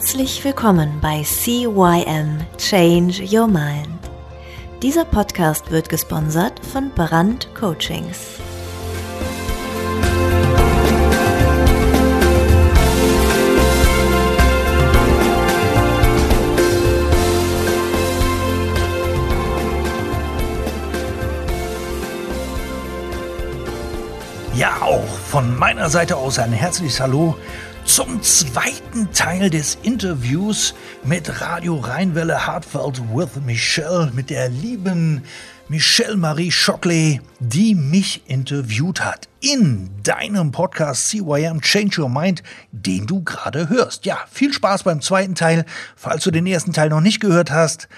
Herzlich 0.00 0.42
willkommen 0.44 0.98
bei 1.02 1.22
CYM 1.22 2.38
Change 2.56 3.22
Your 3.30 3.46
Mind. 3.46 3.86
Dieser 4.82 5.04
Podcast 5.04 5.70
wird 5.70 5.90
gesponsert 5.90 6.58
von 6.64 6.88
Brand 6.94 7.54
Coachings. 7.54 8.16
Ja, 24.54 24.80
auch 24.80 25.04
von 25.04 25.58
meiner 25.58 25.90
Seite 25.90 26.16
aus 26.16 26.38
ein 26.38 26.52
herzliches 26.52 27.00
Hallo 27.00 27.36
zum 27.90 28.22
zweiten 28.22 29.12
Teil 29.12 29.50
des 29.50 29.76
Interviews 29.82 30.74
mit 31.02 31.40
Radio 31.40 31.74
Rheinwelle 31.74 32.46
Heartfelt 32.46 33.02
with 33.12 33.42
Michelle, 33.44 34.12
mit 34.14 34.30
der 34.30 34.48
lieben 34.48 35.24
Michelle 35.68 36.16
Marie 36.16 36.52
Shockley, 36.52 37.20
die 37.40 37.74
mich 37.74 38.22
interviewt 38.28 39.04
hat 39.04 39.28
in 39.40 39.90
deinem 40.04 40.52
Podcast 40.52 41.08
CYM 41.08 41.62
Change 41.62 42.02
Your 42.02 42.08
Mind, 42.08 42.44
den 42.70 43.08
du 43.08 43.24
gerade 43.24 43.68
hörst. 43.68 44.06
Ja, 44.06 44.18
viel 44.30 44.52
Spaß 44.52 44.84
beim 44.84 45.00
zweiten 45.00 45.34
Teil. 45.34 45.64
Falls 45.96 46.22
du 46.22 46.30
den 46.30 46.46
ersten 46.46 46.72
Teil 46.72 46.90
noch 46.90 47.00
nicht 47.00 47.18
gehört 47.18 47.50
hast, 47.50 47.88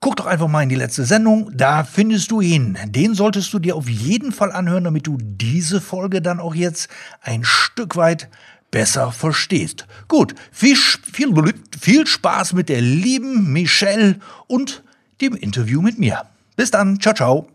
Guck 0.00 0.14
doch 0.14 0.26
einfach 0.26 0.46
mal 0.46 0.62
in 0.62 0.68
die 0.68 0.76
letzte 0.76 1.04
Sendung, 1.04 1.50
da 1.52 1.82
findest 1.82 2.30
du 2.30 2.40
ihn. 2.40 2.78
Den 2.86 3.14
solltest 3.14 3.52
du 3.52 3.58
dir 3.58 3.74
auf 3.74 3.88
jeden 3.88 4.30
Fall 4.30 4.52
anhören, 4.52 4.84
damit 4.84 5.08
du 5.08 5.18
diese 5.20 5.80
Folge 5.80 6.22
dann 6.22 6.38
auch 6.38 6.54
jetzt 6.54 6.88
ein 7.20 7.42
Stück 7.42 7.96
weit 7.96 8.28
besser 8.70 9.12
verstehst. 9.12 9.86
Gut, 10.08 10.34
viel, 10.52 10.76
viel, 10.76 11.54
viel 11.80 12.06
Spaß 12.06 12.52
mit 12.52 12.68
der 12.68 12.80
lieben 12.80 13.52
Michelle 13.52 14.20
und 14.46 14.82
dem 15.20 15.34
Interview 15.34 15.82
mit 15.82 15.98
mir. 15.98 16.28
Bis 16.56 16.70
dann, 16.70 17.00
ciao, 17.00 17.14
ciao. 17.14 17.48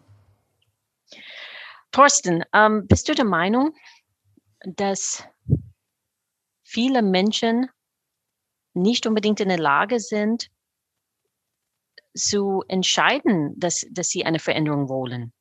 Thorsten, 1.92 2.44
ähm, 2.54 2.88
bist 2.88 3.08
du 3.08 3.14
der 3.14 3.26
Meinung, 3.26 3.76
dass 4.66 5.24
viele 6.64 7.02
Menschen 7.04 7.70
nicht 8.74 9.06
unbedingt 9.06 9.40
in 9.40 9.50
der 9.50 9.60
Lage 9.60 10.00
sind, 10.00 10.50
zu 12.16 12.64
entscheiden, 12.68 13.54
dass, 13.58 13.86
dass 13.92 14.10
sie 14.10 14.26
eine 14.26 14.40
Veränderung 14.40 14.90
wollen. 14.90 15.34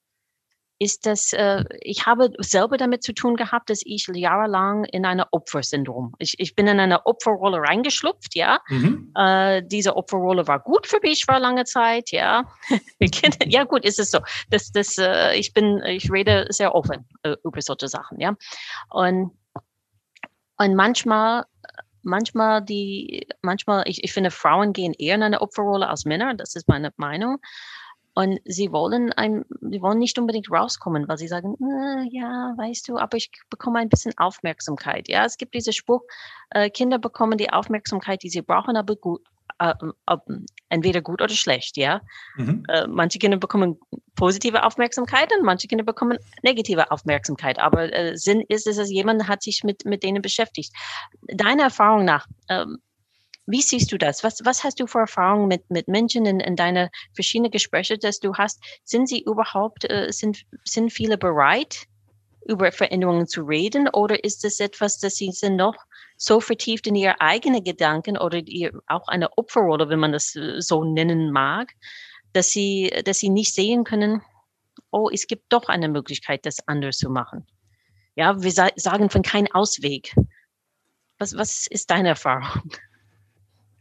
Ist 0.83 1.07
das, 1.07 1.33
äh, 1.33 1.63
ich 1.81 2.07
habe 2.07 2.33
selber 2.39 2.77
damit 2.77 3.05
zu 3.05 3.13
tun 3.13 3.37
gehabt, 3.37 3.71
dass 3.71 3.83
ich 3.85 4.09
jahrelang 4.13 4.85
in 4.87 5.07
einer 5.07 5.29
Opfersyndrom, 5.31 6.13
ich, 6.19 6.35
ich 6.41 6.57
bin 6.57 6.67
in 6.67 6.81
eine 6.81 7.07
Opferrolle 7.07 7.59
reingeschlupft, 7.59 8.35
ja. 8.35 8.59
Mhm. 8.69 9.13
Äh, 9.17 9.63
diese 9.65 9.95
Opferrolle 9.95 10.49
war 10.49 10.59
gut 10.59 10.89
für 10.89 10.99
mich 11.01 11.25
für 11.25 11.39
lange 11.39 11.67
Zeit, 11.67 12.11
ja. 12.11 12.51
ja, 13.47 13.63
gut, 13.63 13.85
ist 13.85 14.01
es 14.01 14.11
so. 14.11 14.19
Das, 14.51 14.73
das, 14.73 14.99
äh, 14.99 15.37
ich 15.37 15.55
bin, 15.55 15.81
ich 15.87 16.11
rede 16.11 16.47
sehr 16.49 16.75
offen 16.75 17.09
äh, 17.23 17.37
über 17.45 17.63
solche 17.63 17.87
Sachen, 17.87 18.19
ja. 18.19 18.35
Und, 18.91 19.31
und 20.57 20.75
manchmal 20.75 21.45
manchmal 22.03 22.61
die, 22.61 23.29
manchmal, 23.41 23.85
ich, 23.87 24.03
ich 24.03 24.13
finde, 24.13 24.33
Frauen 24.33 24.73
gehen 24.73 24.95
eher 24.99 25.15
in 25.15 25.23
eine 25.23 25.43
Opferrolle 25.43 25.89
als 25.89 26.07
Männer, 26.07 26.35
das 26.35 26.57
ist 26.57 26.67
meine 26.67 26.93
Meinung. 26.97 27.39
Und 28.15 28.41
sie 28.45 28.73
wollen 28.73 29.13
ein, 29.13 29.45
sie 29.61 29.81
wollen 29.81 29.99
nicht 29.99 30.19
unbedingt 30.19 30.51
rauskommen, 30.51 31.09
weil 31.09 31.19
sie 31.19 31.29
sagen, 31.29 31.55
äh, 31.61 32.09
ja, 32.11 32.53
weißt 32.57 32.89
du, 32.89 32.99
aber 32.99 33.17
ich 33.17 33.31
bekomme 33.49 33.79
ein 33.79 33.89
bisschen 33.89 34.13
Aufmerksamkeit. 34.19 35.09
Ja, 35.09 35.25
es 35.25 35.39
gibt 35.39 35.55
diesen 35.55 35.73
Spruch, 35.73 36.03
äh, 36.51 36.69
Kinder 36.69 36.99
bekommen 36.99 37.39
die 37.39 37.51
Aufmerksamkeit, 37.51 38.23
die 38.23 38.29
sie 38.29 38.43
brauchen, 38.43 38.77
aber 38.77 38.97
gut, 38.97 39.23
äh, 39.59 39.75
entweder 40.69 41.01
gut 41.01 41.23
oder 41.23 41.35
schlecht, 41.35 41.77
ja. 41.77 42.01
Mhm. 42.37 42.65
Äh, 42.69 42.87
manche 42.87 43.19
Kinder 43.19 43.37
bekommen 43.37 43.79
positive 44.15 44.65
Aufmerksamkeit 44.65 45.31
und 45.37 45.45
manche 45.45 45.69
Kinder 45.69 45.85
bekommen 45.85 46.19
negative 46.43 46.91
Aufmerksamkeit. 46.91 47.59
Aber 47.59 47.93
äh, 47.93 48.17
Sinn 48.17 48.43
ist 48.49 48.67
dass 48.67 48.91
jemand 48.91 49.29
hat 49.29 49.43
sich 49.43 49.65
mit, 49.65 49.85
mit 49.85 50.03
denen 50.03 50.23
beschäftigt. 50.23 50.73
Deiner 51.29 51.65
Erfahrung 51.65 52.05
nach, 52.05 52.27
ähm, 52.49 52.79
wie 53.53 53.61
siehst 53.61 53.93
du 53.93 53.99
das? 53.99 54.25
Was, 54.25 54.41
was 54.45 54.65
hast 54.65 54.81
du 54.81 54.87
für 54.87 55.01
Erfahrungen 55.01 55.47
mit, 55.47 55.71
mit 55.71 55.87
Menschen 55.87 56.25
in, 56.25 56.41
in 56.41 56.57
deine 56.57 56.91
verschiedenen 57.15 57.51
Gespräche, 57.51 57.99
dass 57.99 58.19
du 58.19 58.35
hast? 58.35 58.65
Sind 58.83 59.11
sie 59.11 59.23
überhaupt, 59.23 59.85
äh, 59.91 60.11
sind, 60.11 60.45
sind 60.65 60.91
viele 60.91 61.19
bereit, 61.19 61.87
über 62.47 62.73
Veränderungen 62.73 63.27
zu 63.27 63.43
reden 63.43 63.89
oder 63.89 64.25
ist 64.25 64.45
es 64.47 64.59
etwas, 64.59 64.99
dass 64.99 65.17
sie 65.17 65.31
sind 65.33 65.57
noch 65.57 65.77
so 66.17 66.41
vertieft 66.41 66.87
in 66.87 66.95
ihre 66.95 67.21
eigenen 67.21 67.63
Gedanken 67.63 68.17
oder 68.17 68.39
ihr, 68.39 68.73
auch 68.87 69.07
eine 69.09 69.37
Opferrolle, 69.37 69.91
wenn 69.91 70.01
man 70.01 70.13
das 70.13 70.35
äh, 70.35 70.61
so 70.61 70.83
nennen 70.83 71.31
mag, 71.31 71.73
dass 72.33 72.51
sie, 72.51 72.91
dass 73.05 73.19
sie 73.19 73.29
nicht 73.29 73.55
sehen 73.55 73.85
können, 73.85 74.23
oh, 74.91 75.11
es 75.13 75.27
gibt 75.27 75.53
doch 75.53 75.69
eine 75.69 75.89
Möglichkeit, 75.89 76.47
das 76.47 76.67
anders 76.67 76.97
zu 76.97 77.11
machen. 77.11 77.47
Ja, 78.17 78.43
wir 78.43 78.51
sa 78.51 78.71
sagen 78.77 79.11
von 79.11 79.21
kein 79.23 79.53
Ausweg. 79.53 80.15
Was, 81.19 81.37
was 81.37 81.67
ist 81.67 81.91
deine 81.91 82.09
Erfahrung? 82.09 82.63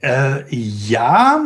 Äh, 0.02 0.44
ja, 0.50 1.46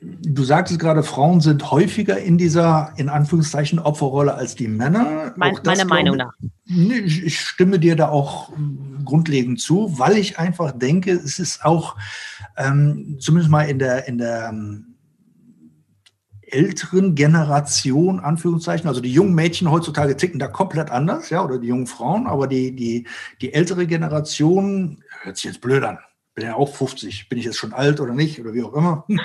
du 0.00 0.42
sagtest 0.42 0.80
gerade, 0.80 1.02
Frauen 1.02 1.40
sind 1.40 1.70
häufiger 1.70 2.18
in 2.18 2.38
dieser, 2.38 2.92
in 2.96 3.10
Anführungszeichen, 3.10 3.78
Opferrolle 3.78 4.34
als 4.34 4.54
die 4.54 4.68
Männer. 4.68 5.34
Mein, 5.36 5.54
das, 5.54 5.64
meiner 5.64 5.84
Meinung 5.84 6.16
nach. 6.16 6.32
Ich, 6.64 7.24
ich 7.24 7.40
stimme 7.40 7.78
dir 7.78 7.94
da 7.94 8.08
auch 8.08 8.52
grundlegend 9.04 9.60
zu, 9.60 9.98
weil 9.98 10.16
ich 10.16 10.38
einfach 10.38 10.72
denke, 10.72 11.12
es 11.12 11.38
ist 11.38 11.64
auch, 11.64 11.96
ähm, 12.56 13.18
zumindest 13.20 13.50
mal 13.50 13.64
in 13.64 13.78
der, 13.78 14.08
in 14.08 14.18
der 14.18 14.48
ähm, 14.48 14.96
älteren 16.50 17.14
Generation, 17.14 18.20
Anführungszeichen, 18.20 18.88
also 18.88 19.02
die 19.02 19.12
jungen 19.12 19.34
Mädchen 19.34 19.70
heutzutage 19.70 20.16
ticken 20.16 20.38
da 20.38 20.48
komplett 20.48 20.90
anders, 20.90 21.28
ja, 21.28 21.44
oder 21.44 21.58
die 21.58 21.68
jungen 21.68 21.86
Frauen, 21.86 22.26
aber 22.26 22.46
die, 22.46 22.74
die, 22.74 23.06
die 23.42 23.52
ältere 23.52 23.86
Generation, 23.86 25.02
hört 25.22 25.36
sich 25.36 25.44
jetzt 25.44 25.60
blöd 25.60 25.84
an, 25.84 25.98
bin 26.38 26.46
ja 26.46 26.54
auch 26.54 26.72
50, 26.72 27.28
bin 27.28 27.40
ich 27.40 27.46
jetzt 27.46 27.58
schon 27.58 27.72
alt 27.72 27.98
oder 27.98 28.14
nicht 28.14 28.38
oder 28.40 28.54
wie 28.54 28.62
auch 28.62 28.72
immer. 28.72 29.04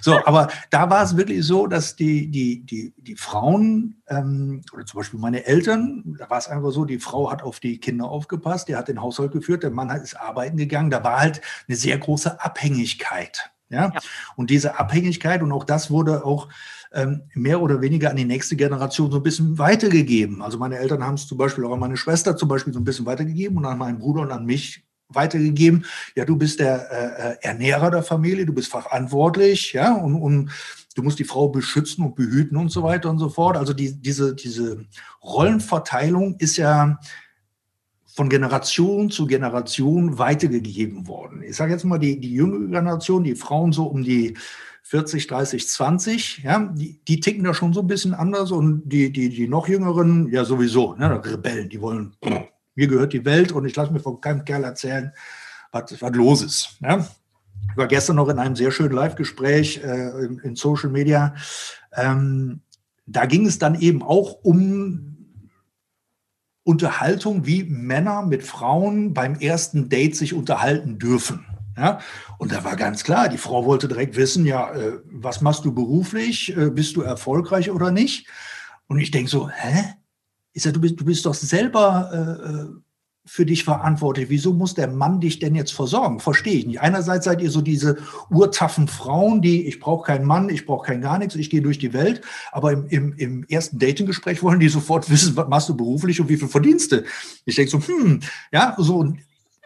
So, 0.00 0.24
aber 0.24 0.48
da 0.70 0.88
war 0.88 1.02
es 1.02 1.16
wirklich 1.16 1.44
so, 1.44 1.66
dass 1.66 1.96
die, 1.96 2.30
die, 2.30 2.64
die, 2.64 2.94
die 2.96 3.16
Frauen 3.16 4.00
ähm, 4.08 4.62
oder 4.72 4.86
zum 4.86 4.98
Beispiel 4.98 5.18
meine 5.18 5.44
Eltern, 5.44 6.16
da 6.18 6.30
war 6.30 6.38
es 6.38 6.46
einfach 6.46 6.70
so, 6.70 6.84
die 6.84 7.00
Frau 7.00 7.30
hat 7.30 7.42
auf 7.42 7.58
die 7.58 7.78
Kinder 7.78 8.04
aufgepasst, 8.06 8.68
der 8.68 8.78
hat 8.78 8.86
den 8.86 9.02
Haushalt 9.02 9.32
geführt, 9.32 9.64
der 9.64 9.70
Mann 9.70 9.90
ist 9.90 10.14
arbeiten 10.14 10.56
gegangen, 10.56 10.90
da 10.90 11.02
war 11.02 11.18
halt 11.18 11.40
eine 11.66 11.76
sehr 11.76 11.98
große 11.98 12.40
Abhängigkeit. 12.40 13.50
Ja? 13.68 13.90
ja. 13.92 14.00
Und 14.36 14.50
diese 14.50 14.78
Abhängigkeit 14.78 15.42
und 15.42 15.50
auch 15.50 15.64
das 15.64 15.90
wurde 15.90 16.24
auch 16.24 16.48
ähm, 16.92 17.22
mehr 17.34 17.60
oder 17.60 17.80
weniger 17.80 18.10
an 18.10 18.16
die 18.16 18.24
nächste 18.24 18.54
Generation 18.54 19.10
so 19.10 19.18
ein 19.18 19.24
bisschen 19.24 19.58
weitergegeben. 19.58 20.40
Also 20.40 20.58
meine 20.58 20.78
Eltern 20.78 21.04
haben 21.04 21.14
es 21.14 21.26
zum 21.26 21.36
Beispiel 21.36 21.64
auch 21.64 21.72
an 21.72 21.80
meine 21.80 21.96
Schwester 21.96 22.36
zum 22.36 22.48
Beispiel 22.48 22.72
so 22.72 22.78
ein 22.78 22.84
bisschen 22.84 23.06
weitergegeben 23.06 23.58
und 23.58 23.66
an 23.66 23.78
meinen 23.78 23.98
Bruder 23.98 24.22
und 24.22 24.30
an 24.30 24.46
mich 24.46 24.85
weitergegeben. 25.08 25.84
Ja, 26.14 26.24
du 26.24 26.36
bist 26.36 26.60
der 26.60 26.90
äh, 26.90 27.32
äh, 27.32 27.36
Ernährer 27.42 27.90
der 27.90 28.02
Familie, 28.02 28.46
du 28.46 28.52
bist 28.52 28.70
verantwortlich, 28.70 29.72
ja, 29.72 29.94
und, 29.94 30.14
und 30.16 30.50
du 30.94 31.02
musst 31.02 31.18
die 31.18 31.24
Frau 31.24 31.48
beschützen 31.48 32.04
und 32.04 32.16
behüten 32.16 32.56
und 32.56 32.70
so 32.70 32.82
weiter 32.82 33.10
und 33.10 33.18
so 33.18 33.28
fort. 33.28 33.56
Also 33.56 33.72
die, 33.72 33.94
diese, 34.00 34.34
diese 34.34 34.84
Rollenverteilung 35.22 36.36
ist 36.38 36.56
ja 36.56 36.98
von 38.16 38.30
Generation 38.30 39.10
zu 39.10 39.26
Generation 39.26 40.18
weitergegeben 40.18 41.06
worden. 41.06 41.42
Ich 41.42 41.54
sage 41.54 41.72
jetzt 41.72 41.84
mal, 41.84 41.98
die, 41.98 42.18
die 42.18 42.32
jüngere 42.32 42.66
Generation, 42.80 43.24
die 43.24 43.34
Frauen 43.34 43.72
so 43.72 43.84
um 43.84 44.02
die 44.02 44.34
40, 44.84 45.26
30, 45.26 45.68
20, 45.68 46.42
ja, 46.44 46.60
die, 46.74 46.98
die 47.06 47.20
ticken 47.20 47.44
da 47.44 47.52
schon 47.52 47.74
so 47.74 47.80
ein 47.80 47.88
bisschen 47.88 48.14
anders 48.14 48.52
und 48.52 48.82
die, 48.86 49.12
die, 49.12 49.28
die 49.28 49.48
noch 49.48 49.68
jüngeren, 49.68 50.28
ja 50.30 50.44
sowieso, 50.44 50.94
ne, 50.94 51.22
Rebellen, 51.24 51.68
die 51.68 51.80
wollen 51.80 52.16
mir 52.76 52.86
gehört 52.86 53.12
die 53.12 53.24
Welt 53.24 53.52
und 53.52 53.66
ich 53.66 53.74
lasse 53.74 53.92
mir 53.92 54.00
von 54.00 54.20
keinem 54.20 54.44
Kerl 54.44 54.64
erzählen, 54.64 55.12
was, 55.72 56.00
was 56.00 56.14
los 56.14 56.42
ist. 56.42 56.76
Ja? 56.80 57.06
Ich 57.70 57.76
war 57.76 57.88
gestern 57.88 58.16
noch 58.16 58.28
in 58.28 58.38
einem 58.38 58.56
sehr 58.56 58.70
schönen 58.70 58.94
Live-Gespräch 58.94 59.82
äh, 59.82 60.24
in, 60.24 60.38
in, 60.38 60.56
Social 60.56 60.90
Media. 60.90 61.34
Ähm, 61.94 62.60
da 63.06 63.26
ging 63.26 63.46
es 63.46 63.58
dann 63.58 63.80
eben 63.80 64.02
auch 64.02 64.38
um 64.42 65.16
Unterhaltung, 66.64 67.46
wie 67.46 67.64
Männer 67.64 68.22
mit 68.22 68.42
Frauen 68.42 69.14
beim 69.14 69.36
ersten 69.36 69.88
Date 69.88 70.16
sich 70.16 70.34
unterhalten 70.34 70.98
dürfen. 70.98 71.46
Ja, 71.76 72.00
und 72.38 72.52
da 72.52 72.64
war 72.64 72.74
ganz 72.76 73.04
klar, 73.04 73.28
die 73.28 73.36
Frau 73.36 73.66
wollte 73.66 73.86
direkt 73.86 74.16
wissen, 74.16 74.46
ja, 74.46 74.72
äh, 74.72 74.98
was 75.04 75.42
machst 75.42 75.66
du 75.66 75.74
beruflich? 75.74 76.56
Äh, 76.56 76.70
bist 76.70 76.96
du 76.96 77.02
erfolgreich 77.02 77.70
oder 77.70 77.90
nicht? 77.90 78.26
Und 78.86 78.98
ich 78.98 79.10
denke 79.10 79.30
so, 79.30 79.50
hä? 79.50 79.94
Ich 80.56 80.62
sage, 80.62 80.72
du 80.72 80.80
bist, 80.80 80.98
du 80.98 81.04
bist 81.04 81.26
doch 81.26 81.34
selber 81.34 82.10
äh, 82.14 82.50
äh, 82.50 82.68
für 83.26 83.44
dich 83.44 83.62
verantwortlich. 83.62 84.30
Wieso 84.30 84.54
muss 84.54 84.72
der 84.72 84.88
Mann 84.88 85.20
dich 85.20 85.38
denn 85.38 85.54
jetzt 85.54 85.74
versorgen? 85.74 86.18
Verstehe 86.18 86.54
ich 86.54 86.66
nicht. 86.66 86.80
Einerseits 86.80 87.26
seid 87.26 87.42
ihr 87.42 87.50
so 87.50 87.60
diese 87.60 87.98
urtaffen 88.30 88.88
Frauen, 88.88 89.42
die, 89.42 89.66
ich 89.66 89.80
brauche 89.80 90.06
keinen 90.06 90.24
Mann, 90.24 90.48
ich 90.48 90.64
brauche 90.64 90.86
kein 90.86 91.02
gar 91.02 91.18
nichts, 91.18 91.34
ich 91.34 91.50
gehe 91.50 91.60
durch 91.60 91.78
die 91.78 91.92
Welt. 91.92 92.22
Aber 92.52 92.72
im, 92.72 92.86
im, 92.86 93.12
im 93.18 93.44
ersten 93.50 93.78
Datinggespräch 93.78 94.42
wollen 94.42 94.58
die 94.58 94.70
sofort 94.70 95.10
wissen, 95.12 95.36
was 95.36 95.46
machst 95.46 95.68
du 95.68 95.76
beruflich 95.76 96.22
und 96.22 96.30
wie 96.30 96.38
viel 96.38 96.48
verdienst 96.48 96.92
du? 96.92 97.04
Ich 97.44 97.56
denke 97.56 97.70
so, 97.70 97.78
hm, 97.78 98.20
ja, 98.50 98.74
so 98.78 99.12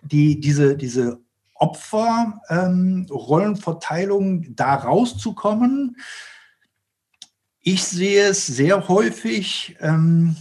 die, 0.03 0.41
diese, 0.41 0.77
diese 0.77 1.21
Opferrollenverteilung 1.55 4.43
ähm, 4.43 4.57
da 4.57 4.75
rauszukommen. 4.75 5.99
Ich 7.61 7.85
sehe 7.85 8.25
es 8.25 8.45
sehr 8.45 8.89
häufig, 8.89 9.77
ähm, 9.79 10.35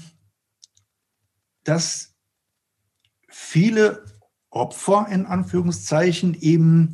dass 1.70 2.16
viele 3.28 4.04
Opfer 4.50 5.08
in 5.12 5.28
Anführungszeichen 5.28 6.34
eben 6.34 6.94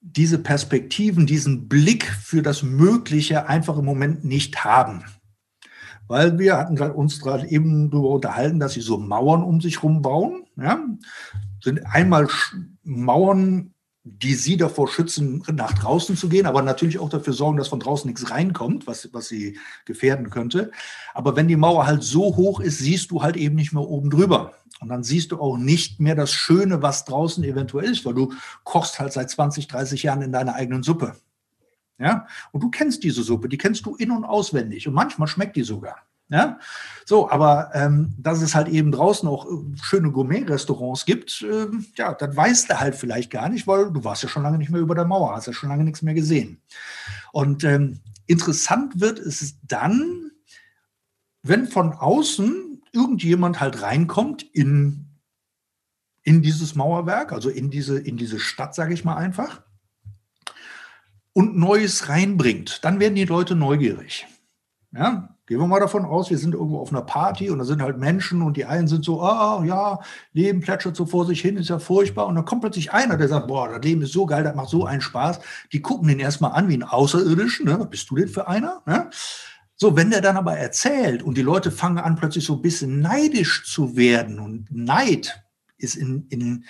diese 0.00 0.38
Perspektiven, 0.38 1.26
diesen 1.26 1.68
Blick 1.68 2.06
für 2.06 2.40
das 2.40 2.62
Mögliche 2.62 3.48
einfach 3.48 3.76
im 3.76 3.84
Moment 3.84 4.24
nicht 4.24 4.64
haben. 4.64 5.04
Weil 6.08 6.38
wir 6.38 6.56
hatten 6.56 6.80
uns 6.80 7.20
gerade 7.20 7.46
eben 7.48 7.90
darüber 7.90 8.10
unterhalten, 8.10 8.58
dass 8.58 8.72
sie 8.72 8.80
so 8.80 8.96
Mauern 8.96 9.42
um 9.42 9.60
sich 9.60 9.76
herum 9.76 10.00
bauen. 10.00 10.46
Ja? 10.56 10.82
Sind 11.62 11.84
einmal 11.86 12.26
Mauern 12.82 13.74
die 14.18 14.34
sie 14.34 14.56
davor 14.56 14.88
schützen, 14.88 15.42
nach 15.52 15.72
draußen 15.72 16.16
zu 16.16 16.28
gehen, 16.28 16.46
aber 16.46 16.62
natürlich 16.62 16.98
auch 16.98 17.08
dafür 17.08 17.32
sorgen, 17.32 17.58
dass 17.58 17.68
von 17.68 17.80
draußen 17.80 18.08
nichts 18.08 18.30
reinkommt, 18.30 18.86
was, 18.86 19.08
was 19.12 19.28
sie 19.28 19.58
gefährden 19.84 20.30
könnte. 20.30 20.72
Aber 21.14 21.36
wenn 21.36 21.48
die 21.48 21.56
Mauer 21.56 21.86
halt 21.86 22.02
so 22.02 22.36
hoch 22.36 22.60
ist, 22.60 22.78
siehst 22.78 23.10
du 23.10 23.22
halt 23.22 23.36
eben 23.36 23.54
nicht 23.54 23.72
mehr 23.72 23.82
oben 23.82 24.10
drüber. 24.10 24.54
Und 24.80 24.88
dann 24.88 25.04
siehst 25.04 25.32
du 25.32 25.38
auch 25.38 25.56
nicht 25.56 26.00
mehr 26.00 26.14
das 26.14 26.32
Schöne, 26.32 26.82
was 26.82 27.04
draußen 27.04 27.44
eventuell 27.44 27.90
ist, 27.90 28.04
weil 28.04 28.14
du 28.14 28.32
kochst 28.64 28.98
halt 28.98 29.12
seit 29.12 29.30
20, 29.30 29.68
30 29.68 30.02
Jahren 30.02 30.22
in 30.22 30.32
deiner 30.32 30.54
eigenen 30.54 30.82
Suppe. 30.82 31.16
Ja? 31.98 32.26
Und 32.50 32.62
du 32.62 32.70
kennst 32.70 33.04
diese 33.04 33.22
Suppe, 33.22 33.48
die 33.48 33.58
kennst 33.58 33.84
du 33.86 33.94
in- 33.94 34.10
und 34.10 34.24
auswendig. 34.24 34.88
Und 34.88 34.94
manchmal 34.94 35.28
schmeckt 35.28 35.56
die 35.56 35.62
sogar. 35.62 35.96
Ja, 36.32 36.60
so, 37.04 37.28
aber 37.28 37.72
ähm, 37.74 38.14
dass 38.16 38.40
es 38.40 38.54
halt 38.54 38.68
eben 38.68 38.92
draußen 38.92 39.28
auch 39.28 39.46
äh, 39.46 39.76
schöne 39.82 40.12
Gourmet-Restaurants 40.12 41.04
gibt, 41.04 41.42
äh, 41.42 41.66
ja, 41.96 42.14
das 42.14 42.36
weißt 42.36 42.70
du 42.70 42.78
halt 42.78 42.94
vielleicht 42.94 43.32
gar 43.32 43.48
nicht, 43.48 43.66
weil 43.66 43.90
du 43.90 44.04
warst 44.04 44.22
ja 44.22 44.28
schon 44.28 44.44
lange 44.44 44.56
nicht 44.56 44.70
mehr 44.70 44.80
über 44.80 44.94
der 44.94 45.06
Mauer, 45.06 45.34
hast 45.34 45.48
ja 45.48 45.52
schon 45.52 45.70
lange 45.70 45.82
nichts 45.82 46.02
mehr 46.02 46.14
gesehen. 46.14 46.62
Und 47.32 47.64
ähm, 47.64 47.98
interessant 48.28 49.00
wird 49.00 49.18
es 49.18 49.56
dann, 49.66 50.30
wenn 51.42 51.66
von 51.66 51.94
außen 51.94 52.80
irgendjemand 52.92 53.60
halt 53.60 53.82
reinkommt 53.82 54.44
in, 54.44 55.06
in 56.22 56.42
dieses 56.42 56.76
Mauerwerk, 56.76 57.32
also 57.32 57.48
in 57.48 57.70
diese, 57.70 57.98
in 57.98 58.16
diese 58.16 58.38
Stadt, 58.38 58.76
sage 58.76 58.94
ich 58.94 59.04
mal 59.04 59.16
einfach, 59.16 59.62
und 61.32 61.56
Neues 61.56 62.08
reinbringt, 62.08 62.84
dann 62.84 63.00
werden 63.00 63.16
die 63.16 63.24
Leute 63.24 63.56
neugierig. 63.56 64.28
Ja, 64.92 65.36
Gehen 65.50 65.58
wir 65.58 65.66
mal 65.66 65.80
davon 65.80 66.04
aus, 66.04 66.30
wir 66.30 66.38
sind 66.38 66.54
irgendwo 66.54 66.78
auf 66.78 66.92
einer 66.92 67.02
Party 67.02 67.50
und 67.50 67.58
da 67.58 67.64
sind 67.64 67.82
halt 67.82 67.98
Menschen 67.98 68.40
und 68.42 68.56
die 68.56 68.66
einen 68.66 68.86
sind 68.86 69.04
so, 69.04 69.20
ah 69.20 69.64
ja, 69.64 69.98
Leben 70.32 70.60
plätschert 70.60 70.94
so 70.94 71.06
vor 71.06 71.26
sich 71.26 71.40
hin, 71.40 71.56
ist 71.56 71.70
ja 71.70 71.80
furchtbar. 71.80 72.28
Und 72.28 72.36
dann 72.36 72.44
kommt 72.44 72.60
plötzlich 72.60 72.92
einer, 72.92 73.16
der 73.16 73.26
sagt, 73.26 73.48
boah, 73.48 73.68
das 73.68 73.82
Leben 73.82 74.00
ist 74.02 74.12
so 74.12 74.26
geil, 74.26 74.44
das 74.44 74.54
macht 74.54 74.68
so 74.68 74.84
einen 74.84 75.00
Spaß. 75.00 75.40
Die 75.72 75.82
gucken 75.82 76.06
den 76.06 76.20
erstmal 76.20 76.52
an 76.52 76.68
wie 76.68 76.76
ein 76.76 76.84
Außerirdischen, 76.84 77.66
ne? 77.66 77.80
Was 77.80 77.90
bist 77.90 78.08
du 78.08 78.14
denn 78.14 78.28
für 78.28 78.46
einer? 78.46 78.80
Ne? 78.86 79.10
So, 79.74 79.96
wenn 79.96 80.10
der 80.10 80.20
dann 80.20 80.36
aber 80.36 80.56
erzählt 80.56 81.20
und 81.24 81.36
die 81.36 81.42
Leute 81.42 81.72
fangen 81.72 81.98
an, 81.98 82.14
plötzlich 82.14 82.44
so 82.44 82.54
ein 82.54 82.62
bisschen 82.62 83.00
neidisch 83.00 83.64
zu 83.66 83.96
werden 83.96 84.38
und 84.38 84.70
Neid 84.70 85.42
ist 85.78 85.96
in, 85.96 86.28
in, 86.28 86.64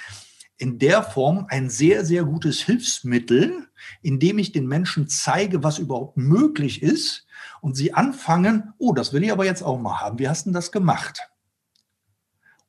in 0.57 0.79
der 0.79 1.03
Form 1.03 1.45
ein 1.51 1.69
sehr, 1.69 2.07
sehr 2.07 2.25
gutes 2.25 2.63
Hilfsmittel, 2.63 3.53
indem 4.01 4.39
ich 4.39 4.53
den 4.53 4.67
Menschen 4.67 5.07
zeige, 5.07 5.63
was 5.63 5.79
überhaupt 5.79 6.17
möglich 6.17 6.83
ist 6.83 7.27
und 7.61 7.77
sie 7.77 7.95
anfangen, 7.95 8.73
oh, 8.79 8.93
das 8.93 9.13
will 9.13 9.23
ich 9.23 9.33
aber 9.33 9.45
jetzt 9.45 9.63
auch 9.63 9.79
mal 9.79 10.01
haben. 10.01 10.19
Wie 10.19 10.29
hast 10.29 10.47
du 10.47 10.51
das 10.51 10.73
gemacht? 10.73 11.21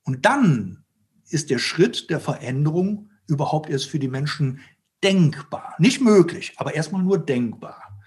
Und 0.04 0.26
dann 0.26 0.84
ist 1.28 1.50
der 1.50 1.58
Schritt 1.58 2.10
der 2.10 2.20
Veränderung 2.20 3.10
überhaupt 3.26 3.70
erst 3.70 3.86
für 3.86 3.98
die 3.98 4.08
Menschen 4.08 4.60
denkbar. 5.02 5.74
Nicht 5.78 6.00
möglich, 6.00 6.54
aber 6.56 6.74
erstmal 6.74 7.02
nur 7.02 7.18
denkbar. 7.18 8.00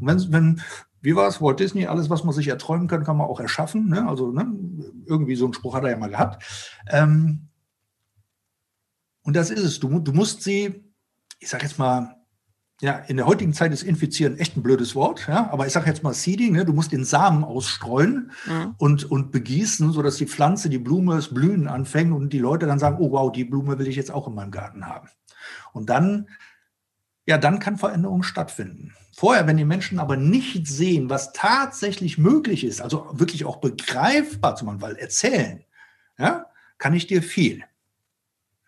Und 0.00 0.06
wenn, 0.06 0.32
wenn 0.32 0.62
wie 1.02 1.16
war 1.16 1.26
es, 1.26 1.42
Walt 1.42 1.58
Disney, 1.58 1.86
alles, 1.86 2.10
was 2.10 2.22
man 2.22 2.32
sich 2.32 2.46
erträumen 2.46 2.86
kann, 2.86 3.04
kann 3.04 3.16
man 3.16 3.26
auch 3.26 3.40
erschaffen. 3.40 3.88
Ne? 3.88 4.06
Also 4.08 4.30
ne? 4.30 4.46
irgendwie 5.04 5.34
so 5.34 5.44
einen 5.44 5.54
Spruch 5.54 5.74
hat 5.74 5.82
er 5.82 5.90
ja 5.90 5.96
mal 5.96 6.10
gehabt. 6.10 6.44
Ähm, 6.88 7.48
und 9.22 9.34
das 9.34 9.50
ist 9.50 9.64
es. 9.64 9.80
Du, 9.80 9.98
du 9.98 10.12
musst 10.12 10.42
sie, 10.42 10.84
ich 11.40 11.48
sage 11.48 11.64
jetzt 11.64 11.78
mal, 11.78 12.21
ja, 12.80 12.98
in 13.06 13.16
der 13.16 13.26
heutigen 13.26 13.52
Zeit 13.52 13.72
ist 13.72 13.84
infizieren 13.84 14.38
echt 14.38 14.56
ein 14.56 14.62
blödes 14.62 14.94
Wort, 14.96 15.26
ja, 15.28 15.48
aber 15.52 15.66
ich 15.66 15.72
sage 15.72 15.86
jetzt 15.86 16.02
mal 16.02 16.14
Seeding, 16.14 16.52
ne, 16.52 16.64
du 16.64 16.72
musst 16.72 16.90
den 16.90 17.04
Samen 17.04 17.44
ausstreuen 17.44 18.32
mhm. 18.44 18.74
und, 18.78 19.10
und 19.10 19.30
begießen, 19.30 19.92
sodass 19.92 20.16
die 20.16 20.26
Pflanze, 20.26 20.68
die 20.68 20.78
Blume, 20.78 21.14
das 21.14 21.32
Blühen 21.32 21.68
anfängt 21.68 22.12
und 22.12 22.32
die 22.32 22.40
Leute 22.40 22.66
dann 22.66 22.80
sagen, 22.80 22.96
oh 22.98 23.12
wow, 23.12 23.30
die 23.30 23.44
Blume 23.44 23.78
will 23.78 23.86
ich 23.86 23.96
jetzt 23.96 24.10
auch 24.10 24.26
in 24.26 24.34
meinem 24.34 24.50
Garten 24.50 24.86
haben. 24.86 25.08
Und 25.72 25.90
dann, 25.90 26.28
ja, 27.24 27.38
dann 27.38 27.60
kann 27.60 27.76
Veränderung 27.76 28.24
stattfinden. 28.24 28.94
Vorher, 29.14 29.46
wenn 29.46 29.56
die 29.56 29.64
Menschen 29.64 30.00
aber 30.00 30.16
nicht 30.16 30.66
sehen, 30.66 31.08
was 31.08 31.32
tatsächlich 31.32 32.18
möglich 32.18 32.64
ist, 32.64 32.80
also 32.80 33.08
wirklich 33.12 33.44
auch 33.44 33.58
begreifbar 33.58 34.56
zu 34.56 34.64
machen, 34.64 34.80
weil 34.80 34.96
erzählen, 34.96 35.62
ja, 36.18 36.46
kann 36.78 36.94
ich 36.94 37.06
dir 37.06 37.22
viel. 37.22 37.62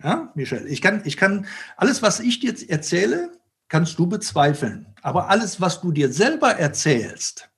Ja, 0.02 0.30
Michel, 0.34 0.66
ich 0.66 0.82
kann, 0.82 1.02
ich 1.04 1.16
kann 1.16 1.46
alles, 1.76 2.02
was 2.02 2.20
ich 2.20 2.38
dir 2.38 2.54
erzähle, 2.68 3.32
kannst 3.74 3.98
du 3.98 4.06
bezweifeln. 4.06 4.86
Aber 5.02 5.30
alles, 5.30 5.60
was 5.60 5.80
du 5.80 5.90
dir 5.90 6.12
selber 6.12 6.52
erzählst, 6.52 7.50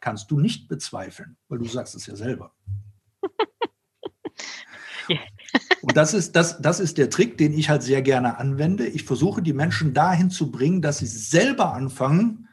kannst 0.00 0.28
du 0.32 0.40
nicht 0.40 0.66
bezweifeln, 0.66 1.36
weil 1.48 1.58
du 1.60 1.66
sagst 1.66 1.94
es 1.94 2.04
ja 2.04 2.16
selber. 2.16 2.52
Und 5.82 5.96
das 5.96 6.14
ist, 6.14 6.34
das, 6.34 6.60
das 6.60 6.80
ist 6.80 6.98
der 6.98 7.10
Trick, 7.10 7.38
den 7.38 7.52
ich 7.52 7.68
halt 7.68 7.84
sehr 7.84 8.02
gerne 8.02 8.38
anwende. 8.38 8.88
Ich 8.88 9.04
versuche 9.04 9.40
die 9.40 9.52
Menschen 9.52 9.94
dahin 9.94 10.30
zu 10.30 10.50
bringen, 10.50 10.82
dass 10.82 10.98
sie 10.98 11.06
selber 11.06 11.74
anfangen, 11.74 12.48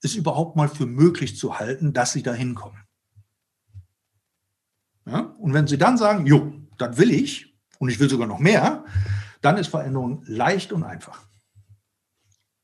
es 0.00 0.14
überhaupt 0.14 0.54
mal 0.54 0.68
für 0.68 0.86
möglich 0.86 1.36
zu 1.36 1.58
halten, 1.58 1.92
dass 1.92 2.12
sie 2.12 2.22
da 2.22 2.34
hinkommen. 2.34 2.78
Ja? 5.06 5.34
Und 5.40 5.54
wenn 5.54 5.66
sie 5.66 5.76
dann 5.76 5.98
sagen, 5.98 6.24
jo, 6.24 6.52
das 6.78 6.98
will 6.98 7.10
ich 7.10 7.58
und 7.80 7.88
ich 7.88 7.98
will 7.98 8.08
sogar 8.08 8.28
noch 8.28 8.38
mehr, 8.38 8.84
dann 9.40 9.56
ist 9.56 9.66
Veränderung 9.66 10.22
leicht 10.28 10.72
und 10.72 10.84
einfach. 10.84 11.33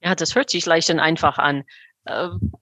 Ja, 0.03 0.15
das 0.15 0.35
hört 0.35 0.51
sich 0.51 0.65
leicht 0.67 0.91
und 0.91 0.99
einfach 0.99 1.39
an. 1.39 1.65
Ähm, 2.07 2.53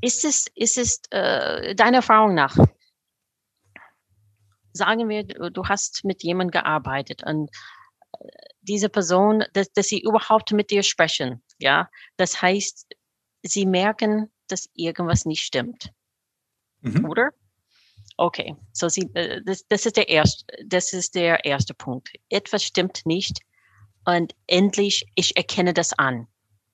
ist 0.00 0.24
es, 0.24 0.46
ist 0.54 0.78
es 0.78 1.00
äh, 1.10 1.74
deiner 1.74 1.98
Erfahrung 1.98 2.34
nach, 2.34 2.56
sagen 4.72 5.08
wir, 5.08 5.24
du 5.24 5.64
hast 5.66 6.04
mit 6.04 6.22
jemandem 6.22 6.62
gearbeitet 6.62 7.22
und 7.24 7.50
äh, 8.12 8.28
diese 8.60 8.88
Person, 8.88 9.44
dass, 9.52 9.72
dass 9.72 9.86
sie 9.86 10.00
überhaupt 10.00 10.52
mit 10.52 10.70
dir 10.70 10.82
sprechen, 10.82 11.42
ja, 11.58 11.88
das 12.16 12.40
heißt, 12.40 12.94
sie 13.42 13.66
merken, 13.66 14.30
dass 14.48 14.68
irgendwas 14.74 15.24
nicht 15.24 15.42
stimmt, 15.42 15.90
mhm. 16.80 17.04
oder? 17.06 17.30
Okay, 18.16 18.54
so 18.72 18.88
sie, 18.88 19.10
äh, 19.14 19.42
das, 19.44 19.66
das, 19.68 19.86
ist 19.86 19.96
der 19.96 20.08
erste, 20.08 20.44
das 20.64 20.92
ist 20.92 21.14
der 21.14 21.44
erste 21.44 21.74
Punkt. 21.74 22.10
Etwas 22.28 22.62
stimmt 22.62 23.02
nicht 23.04 23.40
und 24.04 24.34
endlich 24.46 25.06
ich 25.14 25.36
erkenne 25.36 25.74
das 25.74 25.92
an. 25.98 26.28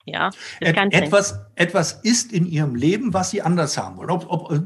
Ja, 0.07 0.31
Et, 0.61 0.77
etwas, 0.77 1.39
etwas 1.55 1.93
ist 2.03 2.33
in 2.33 2.47
ihrem 2.47 2.75
Leben, 2.75 3.15
was 3.15 3.31
sie 3.31 3.43
anders 3.43 3.77
haben 3.77 3.97
wollen. 3.99 4.11
Ob, 4.11 4.27
ob, 4.29 4.51
äh, 4.51 4.61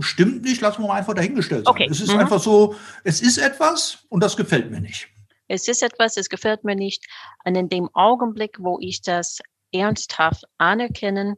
stimmt 0.00 0.42
nicht, 0.42 0.60
lassen 0.60 0.82
wir 0.82 0.88
mal 0.88 0.98
einfach 0.98 1.14
dahingestellt 1.14 1.64
sein. 1.64 1.70
Okay. 1.70 1.88
Es 1.90 2.00
ist 2.00 2.12
mhm. 2.12 2.18
einfach 2.18 2.40
so, 2.40 2.74
es 3.04 3.22
ist 3.22 3.38
etwas 3.38 4.04
und 4.08 4.22
das 4.22 4.36
gefällt 4.36 4.70
mir 4.70 4.80
nicht. 4.80 5.08
Es 5.48 5.68
ist 5.68 5.82
etwas, 5.82 6.16
es 6.16 6.28
gefällt 6.28 6.64
mir 6.64 6.76
nicht. 6.76 7.06
Und 7.44 7.54
in 7.54 7.68
dem 7.68 7.88
Augenblick, 7.94 8.58
wo 8.60 8.78
ich 8.80 9.00
das 9.00 9.38
ernsthaft 9.72 10.44
anerkenne, 10.58 11.36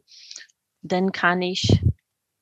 dann 0.82 1.12
kann 1.12 1.40
ich 1.40 1.80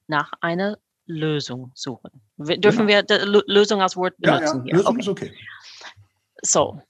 nach 0.07 0.33
einer 0.41 0.79
Lösung 1.07 1.73
suchen. 1.75 2.23
Dürfen 2.41 2.87
genau. 2.87 3.03
wir 3.09 3.43
Lösung 3.47 3.83
als 3.83 3.97
Wort 3.97 4.17
benutzen? 4.19 4.65
Ja, 4.65 4.73
ja. 4.73 4.77
Lösung 4.77 4.93
okay. 4.93 5.01
ist 5.01 5.09
okay. 5.09 5.33
So. 6.43 6.83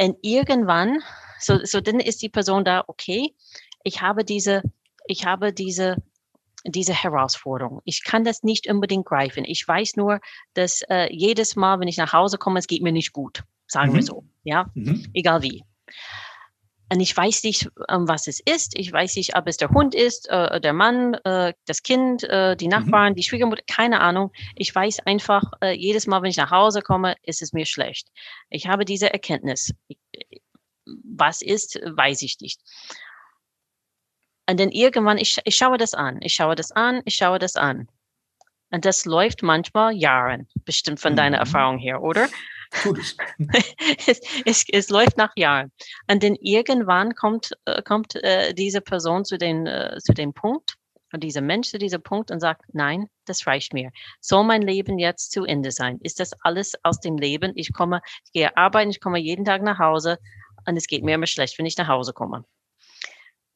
Und 0.00 0.16
irgendwann, 0.22 1.02
so, 1.40 1.58
so 1.64 1.80
dann 1.80 1.98
ist 1.98 2.22
die 2.22 2.28
Person 2.28 2.64
da, 2.64 2.84
okay, 2.86 3.34
ich 3.82 4.00
habe 4.00 4.24
diese, 4.24 4.62
ich 5.06 5.24
habe 5.26 5.52
diese, 5.52 5.96
diese 6.64 6.92
Herausforderung. 6.92 7.80
Ich 7.84 8.04
kann 8.04 8.22
das 8.22 8.44
nicht 8.44 8.70
unbedingt 8.70 9.06
greifen. 9.06 9.44
Ich 9.44 9.66
weiß 9.66 9.96
nur, 9.96 10.20
dass 10.54 10.82
äh, 10.88 11.12
jedes 11.12 11.56
Mal, 11.56 11.80
wenn 11.80 11.88
ich 11.88 11.96
nach 11.96 12.12
Hause 12.12 12.38
komme, 12.38 12.60
es 12.60 12.68
geht 12.68 12.82
mir 12.82 12.92
nicht 12.92 13.12
gut. 13.12 13.42
Sagen 13.66 13.90
mhm. 13.90 13.96
wir 13.96 14.02
so. 14.02 14.24
Ja, 14.44 14.70
mhm. 14.74 15.06
egal 15.12 15.42
wie. 15.42 15.64
Und 16.90 17.00
ich 17.00 17.14
weiß 17.14 17.42
nicht, 17.44 17.68
ähm, 17.88 18.08
was 18.08 18.26
es 18.28 18.40
ist. 18.40 18.78
Ich 18.78 18.90
weiß 18.90 19.16
nicht, 19.16 19.36
ob 19.36 19.46
es 19.46 19.58
der 19.58 19.68
Hund 19.70 19.94
ist, 19.94 20.28
äh, 20.30 20.60
der 20.60 20.72
Mann, 20.72 21.14
äh, 21.24 21.52
das 21.66 21.82
Kind, 21.82 22.24
äh, 22.24 22.56
die 22.56 22.64
mhm. 22.66 22.70
Nachbarn, 22.70 23.12
mhm. 23.12 23.16
die 23.16 23.22
Schwiegermutter, 23.22 23.62
keine 23.66 24.00
Ahnung. 24.00 24.32
Ich 24.56 24.74
weiß 24.74 25.00
einfach, 25.00 25.42
äh, 25.60 25.72
jedes 25.72 26.06
Mal, 26.06 26.22
wenn 26.22 26.30
ich 26.30 26.38
nach 26.38 26.50
Hause 26.50 26.80
komme, 26.80 27.14
ist 27.22 27.42
es 27.42 27.52
mir 27.52 27.66
schlecht. 27.66 28.08
Ich 28.48 28.66
habe 28.66 28.84
diese 28.86 29.12
Erkenntnis. 29.12 29.74
Was 31.04 31.42
ist, 31.42 31.78
weiß 31.84 32.22
ich 32.22 32.38
nicht. 32.40 32.60
Und 34.48 34.58
dann 34.58 34.70
irgendwann, 34.70 35.18
ich, 35.18 35.36
ich 35.44 35.56
schaue 35.56 35.76
das 35.76 35.92
an, 35.92 36.20
ich 36.22 36.32
schaue 36.32 36.54
das 36.54 36.72
an, 36.72 37.02
ich 37.04 37.16
schaue 37.16 37.38
das 37.38 37.56
an. 37.56 37.88
Und 38.70 38.86
das 38.86 39.04
läuft 39.04 39.42
manchmal 39.42 39.94
Jahren, 39.94 40.48
bestimmt 40.64 41.00
von 41.00 41.12
mhm. 41.12 41.16
deiner 41.16 41.38
Erfahrung 41.38 41.78
her, 41.78 42.02
oder? 42.02 42.28
Es. 42.70 43.16
es, 44.06 44.20
es. 44.44 44.64
es, 44.70 44.88
läuft 44.88 45.16
nach 45.16 45.32
Jahren. 45.36 45.72
Und 46.10 46.22
dann 46.22 46.34
irgendwann 46.36 47.14
kommt, 47.14 47.52
äh, 47.64 47.82
kommt 47.82 48.14
äh, 48.16 48.54
diese 48.54 48.80
Person 48.80 49.24
zu, 49.24 49.38
den, 49.38 49.66
äh, 49.66 49.98
zu 50.02 50.12
dem 50.12 50.32
Punkt, 50.34 50.74
dieser 51.16 51.40
Mensch 51.40 51.68
zu 51.68 51.78
diesem 51.78 52.02
Punkt 52.02 52.30
und 52.30 52.40
sagt, 52.40 52.62
nein, 52.72 53.08
das 53.24 53.46
reicht 53.46 53.72
mir. 53.72 53.90
Soll 54.20 54.44
mein 54.44 54.62
Leben 54.62 54.98
jetzt 54.98 55.32
zu 55.32 55.44
Ende 55.44 55.72
sein? 55.72 55.98
Ist 56.02 56.20
das 56.20 56.32
alles 56.42 56.74
aus 56.82 57.00
dem 57.00 57.16
Leben? 57.16 57.52
Ich 57.54 57.72
komme, 57.72 58.02
ich 58.26 58.32
gehe 58.32 58.56
arbeiten, 58.56 58.90
ich 58.90 59.00
komme 59.00 59.18
jeden 59.18 59.44
Tag 59.44 59.62
nach 59.62 59.78
Hause 59.78 60.18
und 60.66 60.76
es 60.76 60.86
geht 60.86 61.02
mir 61.02 61.14
immer 61.14 61.26
schlecht, 61.26 61.58
wenn 61.58 61.66
ich 61.66 61.78
nach 61.78 61.88
Hause 61.88 62.12
komme. 62.12 62.44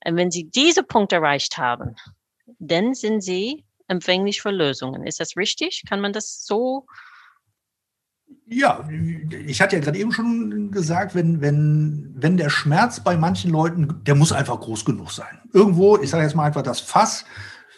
Und 0.04 0.16
wenn 0.16 0.31
Sie 0.31 0.50
diese 0.50 0.83
Punkt 0.83 1.12
erreicht 1.12 1.59
haben, 1.59 1.97
dann 2.59 2.95
sind 2.95 3.21
Sie 3.21 3.64
empfänglich 3.88 4.40
für 4.40 4.50
Lösungen. 4.50 5.07
Ist 5.07 5.21
das 5.21 5.37
richtig? 5.37 5.83
Kann 5.87 6.00
man 6.00 6.12
das 6.12 6.45
so 6.45 6.87
ja, 8.46 8.88
ich 9.46 9.60
hatte 9.60 9.76
ja 9.76 9.82
gerade 9.82 9.98
eben 9.98 10.12
schon 10.12 10.70
gesagt, 10.70 11.14
wenn, 11.14 11.40
wenn, 11.40 12.12
wenn 12.16 12.36
der 12.36 12.50
Schmerz 12.50 13.00
bei 13.00 13.16
manchen 13.16 13.50
Leuten, 13.50 14.02
der 14.04 14.14
muss 14.14 14.32
einfach 14.32 14.60
groß 14.60 14.84
genug 14.84 15.10
sein. 15.10 15.40
Irgendwo, 15.52 15.98
ich 15.98 16.10
sage 16.10 16.24
jetzt 16.24 16.34
mal 16.34 16.44
einfach 16.44 16.62
das 16.62 16.80
Fass, 16.80 17.24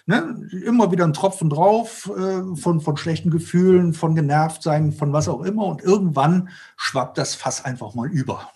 ne, 0.06 0.48
immer 0.64 0.90
wieder 0.92 1.04
ein 1.04 1.12
Tropfen 1.12 1.50
drauf 1.50 2.10
äh, 2.16 2.56
von, 2.56 2.80
von 2.80 2.96
schlechten 2.96 3.30
Gefühlen, 3.30 3.92
von 3.94 4.14
genervt 4.14 4.62
sein, 4.62 4.92
von 4.92 5.12
was 5.12 5.28
auch 5.28 5.42
immer. 5.42 5.66
Und 5.66 5.82
irgendwann 5.82 6.48
schwappt 6.76 7.18
das 7.18 7.34
Fass 7.34 7.64
einfach 7.64 7.94
mal 7.94 8.08
über. 8.08 8.50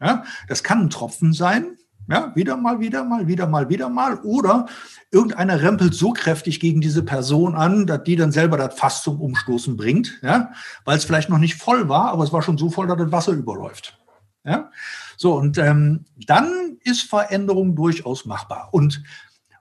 Ja, 0.00 0.24
das 0.48 0.62
kann 0.62 0.80
ein 0.82 0.90
Tropfen 0.90 1.32
sein, 1.32 1.78
ja, 2.08 2.32
wieder 2.34 2.56
mal, 2.56 2.80
wieder 2.80 3.04
mal, 3.04 3.26
wieder 3.26 3.46
mal, 3.46 3.68
wieder 3.68 3.88
mal. 3.88 4.18
Oder 4.20 4.66
irgendeiner 5.10 5.60
rempelt 5.60 5.94
so 5.94 6.12
kräftig 6.12 6.60
gegen 6.60 6.80
diese 6.80 7.02
Person 7.02 7.54
an, 7.54 7.86
dass 7.86 8.04
die 8.04 8.16
dann 8.16 8.32
selber 8.32 8.56
das 8.56 8.78
Fass 8.78 9.02
zum 9.02 9.20
Umstoßen 9.20 9.76
bringt, 9.76 10.20
ja, 10.22 10.52
weil 10.84 10.96
es 10.96 11.04
vielleicht 11.04 11.28
noch 11.28 11.38
nicht 11.38 11.56
voll 11.56 11.88
war, 11.88 12.10
aber 12.10 12.24
es 12.24 12.32
war 12.32 12.42
schon 12.42 12.58
so 12.58 12.70
voll, 12.70 12.86
dass 12.86 12.98
das 12.98 13.12
Wasser 13.12 13.32
überläuft. 13.32 13.98
Ja, 14.44 14.70
so 15.16 15.34
und 15.34 15.58
ähm, 15.58 16.04
dann 16.26 16.78
ist 16.84 17.02
Veränderung 17.02 17.74
durchaus 17.74 18.26
machbar. 18.26 18.68
Und 18.70 19.02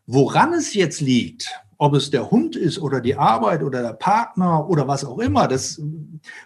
woran 0.06 0.54
es 0.54 0.76
jetzt 0.76 1.02
liegt, 1.02 1.50
ob 1.78 1.96
es 1.96 2.12
der 2.12 2.30
Hund 2.30 2.56
ist 2.56 2.80
oder 2.80 3.02
die 3.02 3.16
Arbeit 3.16 3.64
oder 3.64 3.82
der 3.82 3.94
Partner 3.94 4.70
oder 4.70 4.88
was 4.88 5.04
auch 5.04 5.18
immer, 5.18 5.48
das, 5.48 5.82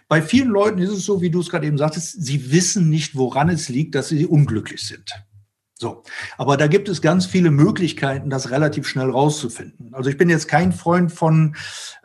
bei 0.08 0.22
vielen 0.22 0.48
Leuten 0.48 0.78
ist 0.78 0.90
es 0.90 1.04
so, 1.04 1.20
wie 1.20 1.30
du 1.30 1.40
es 1.40 1.50
gerade 1.50 1.66
eben 1.66 1.78
sagtest, 1.78 2.24
sie 2.24 2.50
wissen 2.50 2.88
nicht, 2.88 3.14
woran 3.14 3.50
es 3.50 3.68
liegt, 3.68 3.94
dass 3.94 4.08
sie 4.08 4.26
unglücklich 4.26 4.86
sind. 4.86 5.12
So, 5.80 6.02
aber 6.36 6.58
da 6.58 6.66
gibt 6.66 6.90
es 6.90 7.00
ganz 7.00 7.24
viele 7.24 7.50
Möglichkeiten, 7.50 8.28
das 8.28 8.50
relativ 8.50 8.86
schnell 8.86 9.08
rauszufinden. 9.08 9.94
Also 9.94 10.10
ich 10.10 10.18
bin 10.18 10.28
jetzt 10.28 10.46
kein 10.46 10.72
Freund 10.72 11.10
von 11.10 11.56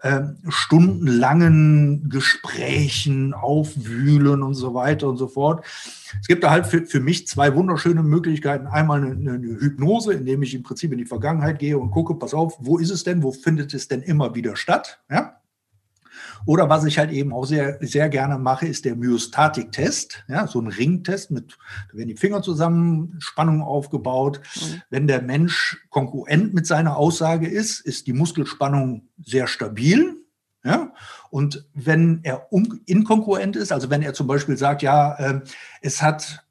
äh, 0.01 0.21
stundenlangen 0.47 2.07
Gesprächen, 2.07 3.33
Aufwühlen 3.33 4.43
und 4.43 4.53
so 4.53 4.73
weiter 4.73 5.09
und 5.09 5.17
so 5.17 5.27
fort. 5.27 5.65
Es 6.21 6.27
gibt 6.27 6.45
da 6.45 6.51
halt 6.51 6.67
für, 6.67 6.85
für 6.85 7.01
mich 7.01 7.27
zwei 7.27 7.53
wunderschöne 7.53 8.01
Möglichkeiten. 8.01 8.67
Einmal 8.67 9.03
eine, 9.03 9.33
eine 9.33 9.59
Hypnose, 9.59 10.13
indem 10.13 10.41
ich 10.43 10.55
im 10.55 10.63
Prinzip 10.63 10.93
in 10.93 10.97
die 10.97 11.05
Vergangenheit 11.05 11.59
gehe 11.59 11.77
und 11.77 11.91
gucke, 11.91 12.15
pass 12.15 12.33
auf, 12.33 12.55
wo 12.61 12.77
ist 12.77 12.91
es 12.91 13.03
denn, 13.03 13.23
wo 13.23 13.33
findet 13.33 13.73
es 13.73 13.89
denn 13.89 14.01
immer 14.03 14.35
wieder 14.35 14.55
statt? 14.55 14.99
Ja? 15.11 15.34
Oder 16.45 16.69
was 16.69 16.85
ich 16.85 16.97
halt 16.97 17.11
eben 17.11 17.33
auch 17.33 17.45
sehr, 17.45 17.77
sehr 17.81 18.09
gerne 18.09 18.37
mache, 18.37 18.67
ist 18.67 18.85
der 18.85 18.95
Myostatik-Test. 18.95 20.23
Ja, 20.27 20.47
so 20.47 20.59
ein 20.59 20.67
Ringtest 20.67 21.31
mit, 21.31 21.57
da 21.91 21.97
werden 21.97 22.09
die 22.09 22.17
Finger 22.17 22.41
zusammen, 22.41 23.15
Spannung 23.19 23.61
aufgebaut. 23.61 24.41
Mhm. 24.55 24.81
Wenn 24.89 25.07
der 25.07 25.21
Mensch 25.21 25.77
konkurrent 25.89 26.53
mit 26.53 26.67
seiner 26.67 26.97
Aussage 26.97 27.47
ist, 27.47 27.79
ist 27.81 28.07
die 28.07 28.13
Muskelspannung 28.13 29.07
sehr 29.23 29.47
stabil. 29.47 30.15
Ja? 30.63 30.93
Und 31.29 31.65
wenn 31.73 32.19
er 32.23 32.47
inkongruent 32.85 33.55
ist, 33.55 33.71
also 33.71 33.89
wenn 33.89 34.01
er 34.01 34.13
zum 34.13 34.27
Beispiel 34.27 34.57
sagt, 34.57 34.81
ja, 34.81 35.15
äh, 35.15 35.41
es 35.81 36.01
hat, 36.01 36.45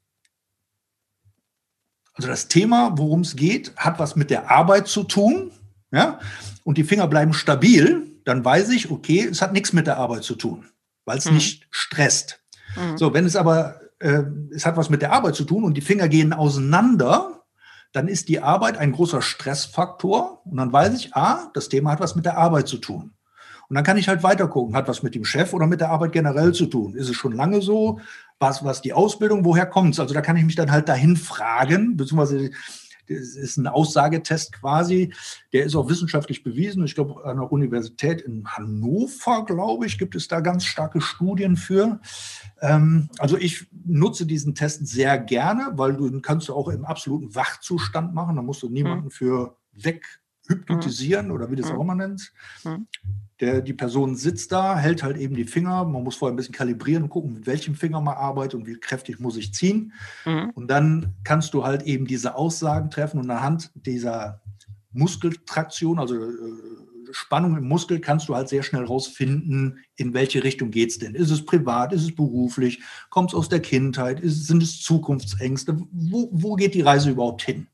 also 2.13 2.27
das 2.27 2.47
Thema, 2.47 2.93
worum 2.95 3.21
es 3.21 3.35
geht, 3.35 3.75
hat 3.75 3.99
was 3.99 4.15
mit 4.15 4.29
der 4.29 4.49
Arbeit 4.49 4.87
zu 4.87 5.03
tun, 5.03 5.51
ja, 5.91 6.19
und 6.63 6.77
die 6.77 6.83
Finger 6.83 7.07
bleiben 7.07 7.33
stabil, 7.33 8.14
dann 8.25 8.43
weiß 8.43 8.69
ich, 8.69 8.91
okay, 8.91 9.27
es 9.29 9.41
hat 9.41 9.53
nichts 9.53 9.71
mit 9.71 9.87
der 9.87 9.97
Arbeit 9.97 10.23
zu 10.23 10.35
tun, 10.35 10.65
weil 11.05 11.17
es 11.17 11.25
mhm. 11.25 11.35
nicht 11.35 11.67
stresst. 11.71 12.41
Mhm. 12.75 12.97
So, 12.97 13.13
wenn 13.13 13.25
es 13.25 13.35
aber, 13.35 13.79
äh, 13.99 14.23
es 14.53 14.65
hat 14.65 14.75
was 14.75 14.89
mit 14.89 15.01
der 15.01 15.13
Arbeit 15.13 15.35
zu 15.35 15.45
tun 15.45 15.63
und 15.63 15.75
die 15.75 15.81
Finger 15.81 16.09
gehen 16.09 16.33
auseinander, 16.33 17.43
dann 17.93 18.09
ist 18.09 18.27
die 18.27 18.41
Arbeit 18.41 18.77
ein 18.77 18.91
großer 18.91 19.21
Stressfaktor 19.21 20.41
und 20.45 20.57
dann 20.57 20.73
weiß 20.73 20.95
ich, 20.95 21.15
ah, 21.15 21.49
das 21.53 21.69
Thema 21.69 21.91
hat 21.91 22.01
was 22.01 22.15
mit 22.15 22.25
der 22.25 22.37
Arbeit 22.37 22.67
zu 22.67 22.77
tun. 22.77 23.13
Und 23.67 23.75
dann 23.75 23.83
kann 23.83 23.97
ich 23.97 24.07
halt 24.07 24.21
weiter 24.21 24.47
gucken, 24.47 24.75
hat 24.75 24.87
was 24.87 25.01
mit 25.01 25.15
dem 25.15 25.25
Chef 25.25 25.53
oder 25.53 25.65
mit 25.65 25.81
der 25.81 25.89
Arbeit 25.89 26.11
generell 26.11 26.51
zu 26.51 26.65
tun? 26.67 26.93
Ist 26.95 27.09
es 27.09 27.15
schon 27.15 27.31
lange 27.31 27.61
so? 27.61 27.99
Was, 28.37 28.63
was 28.63 28.81
die 28.81 28.93
Ausbildung, 28.93 29.45
woher 29.45 29.65
kommt 29.65 29.93
es? 29.93 29.99
Also 29.99 30.13
da 30.13 30.21
kann 30.21 30.37
ich 30.37 30.43
mich 30.43 30.55
dann 30.55 30.71
halt 30.71 30.89
dahin 30.89 31.15
fragen, 31.15 31.97
beziehungsweise 31.97 32.51
das 33.07 33.35
ist 33.35 33.57
ein 33.57 33.67
Aussagetest 33.67 34.53
quasi, 34.53 35.13
der 35.53 35.65
ist 35.65 35.75
auch 35.75 35.89
wissenschaftlich 35.89 36.43
bewiesen. 36.43 36.85
Ich 36.85 36.95
glaube, 36.95 37.23
an 37.25 37.37
der 37.37 37.51
Universität 37.51 38.21
in 38.21 38.47
Hannover, 38.47 39.45
glaube 39.45 39.85
ich, 39.85 39.97
gibt 39.97 40.15
es 40.15 40.27
da 40.27 40.39
ganz 40.39 40.65
starke 40.65 41.01
Studien 41.01 41.55
für. 41.55 41.99
Ähm, 42.61 43.09
also 43.19 43.37
ich 43.37 43.67
nutze 43.85 44.25
diesen 44.25 44.55
Test 44.55 44.87
sehr 44.87 45.17
gerne, 45.17 45.73
weil 45.75 45.93
du 45.95 46.21
kannst 46.21 46.47
du 46.47 46.53
auch 46.53 46.69
im 46.69 46.85
absoluten 46.85 47.33
Wachzustand 47.35 48.13
machen. 48.13 48.35
Da 48.35 48.41
musst 48.41 48.63
du 48.63 48.69
niemanden 48.69 49.05
hm. 49.05 49.11
für 49.11 49.57
weg 49.73 50.05
hypnotisieren 50.47 51.31
oder 51.31 51.49
wie 51.49 51.55
du 51.55 51.63
es 51.63 51.71
auch 51.71 51.81
immer 51.81 51.95
nennst. 51.95 52.33
Der, 53.41 53.61
die 53.61 53.73
Person 53.73 54.15
sitzt 54.15 54.51
da, 54.51 54.77
hält 54.77 55.03
halt 55.03 55.17
eben 55.17 55.35
die 55.35 55.43
Finger. 55.43 55.83
Man 55.83 56.03
muss 56.03 56.15
vorher 56.15 56.33
ein 56.33 56.37
bisschen 56.37 56.55
kalibrieren 56.55 57.03
und 57.03 57.09
gucken, 57.09 57.33
mit 57.33 57.47
welchem 57.47 57.75
Finger 57.75 57.99
man 57.99 58.15
arbeitet 58.15 58.55
und 58.55 58.65
wie 58.67 58.79
kräftig 58.79 59.19
muss 59.19 59.35
ich 59.35 59.53
ziehen. 59.53 59.91
Mhm. 60.25 60.51
Und 60.51 60.69
dann 60.69 61.15
kannst 61.23 61.53
du 61.53 61.65
halt 61.65 61.83
eben 61.83 62.05
diese 62.05 62.35
Aussagen 62.35 62.89
treffen 62.89 63.19
und 63.19 63.29
anhand 63.29 63.71
dieser 63.75 64.41
Muskeltraktion, 64.93 65.99
also 65.99 66.15
äh, 66.15 66.31
Spannung 67.11 67.57
im 67.57 67.67
Muskel, 67.67 67.99
kannst 67.99 68.29
du 68.29 68.35
halt 68.35 68.49
sehr 68.49 68.63
schnell 68.63 68.85
rausfinden, 68.85 69.79
in 69.95 70.13
welche 70.13 70.43
Richtung 70.43 70.71
geht 70.71 70.91
es 70.91 70.99
denn. 70.99 71.15
Ist 71.15 71.31
es 71.31 71.45
privat, 71.45 71.93
ist 71.93 72.03
es 72.03 72.15
beruflich, 72.15 72.81
kommt 73.09 73.31
es 73.31 73.35
aus 73.35 73.49
der 73.49 73.61
Kindheit, 73.61 74.19
ist, 74.19 74.47
sind 74.47 74.63
es 74.63 74.81
Zukunftsängste? 74.81 75.77
Wo, 75.91 76.29
wo 76.31 76.55
geht 76.55 76.73
die 76.73 76.81
Reise 76.81 77.11
überhaupt 77.11 77.43
hin? 77.43 77.67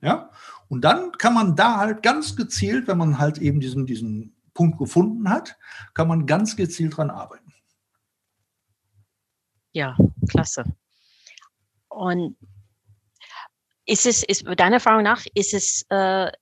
Ja, 0.00 0.30
und 0.72 0.80
dann 0.80 1.12
kann 1.12 1.34
man 1.34 1.54
da 1.54 1.76
halt 1.76 2.02
ganz 2.02 2.34
gezielt, 2.34 2.88
wenn 2.88 2.96
man 2.96 3.18
halt 3.18 3.36
eben 3.36 3.60
diesen, 3.60 3.84
diesen 3.84 4.34
Punkt 4.54 4.78
gefunden 4.78 5.28
hat, 5.28 5.58
kann 5.92 6.08
man 6.08 6.24
ganz 6.24 6.56
gezielt 6.56 6.96
dran 6.96 7.10
arbeiten. 7.10 7.52
Ja, 9.72 9.94
klasse. 10.30 10.64
Und 11.90 12.38
ist 13.84 14.06
es, 14.06 14.22
ist 14.22 14.46
deiner 14.46 14.76
Erfahrung 14.76 15.02
nach, 15.02 15.26
ist 15.34 15.52
es, 15.52 15.84
äh, 15.90 16.32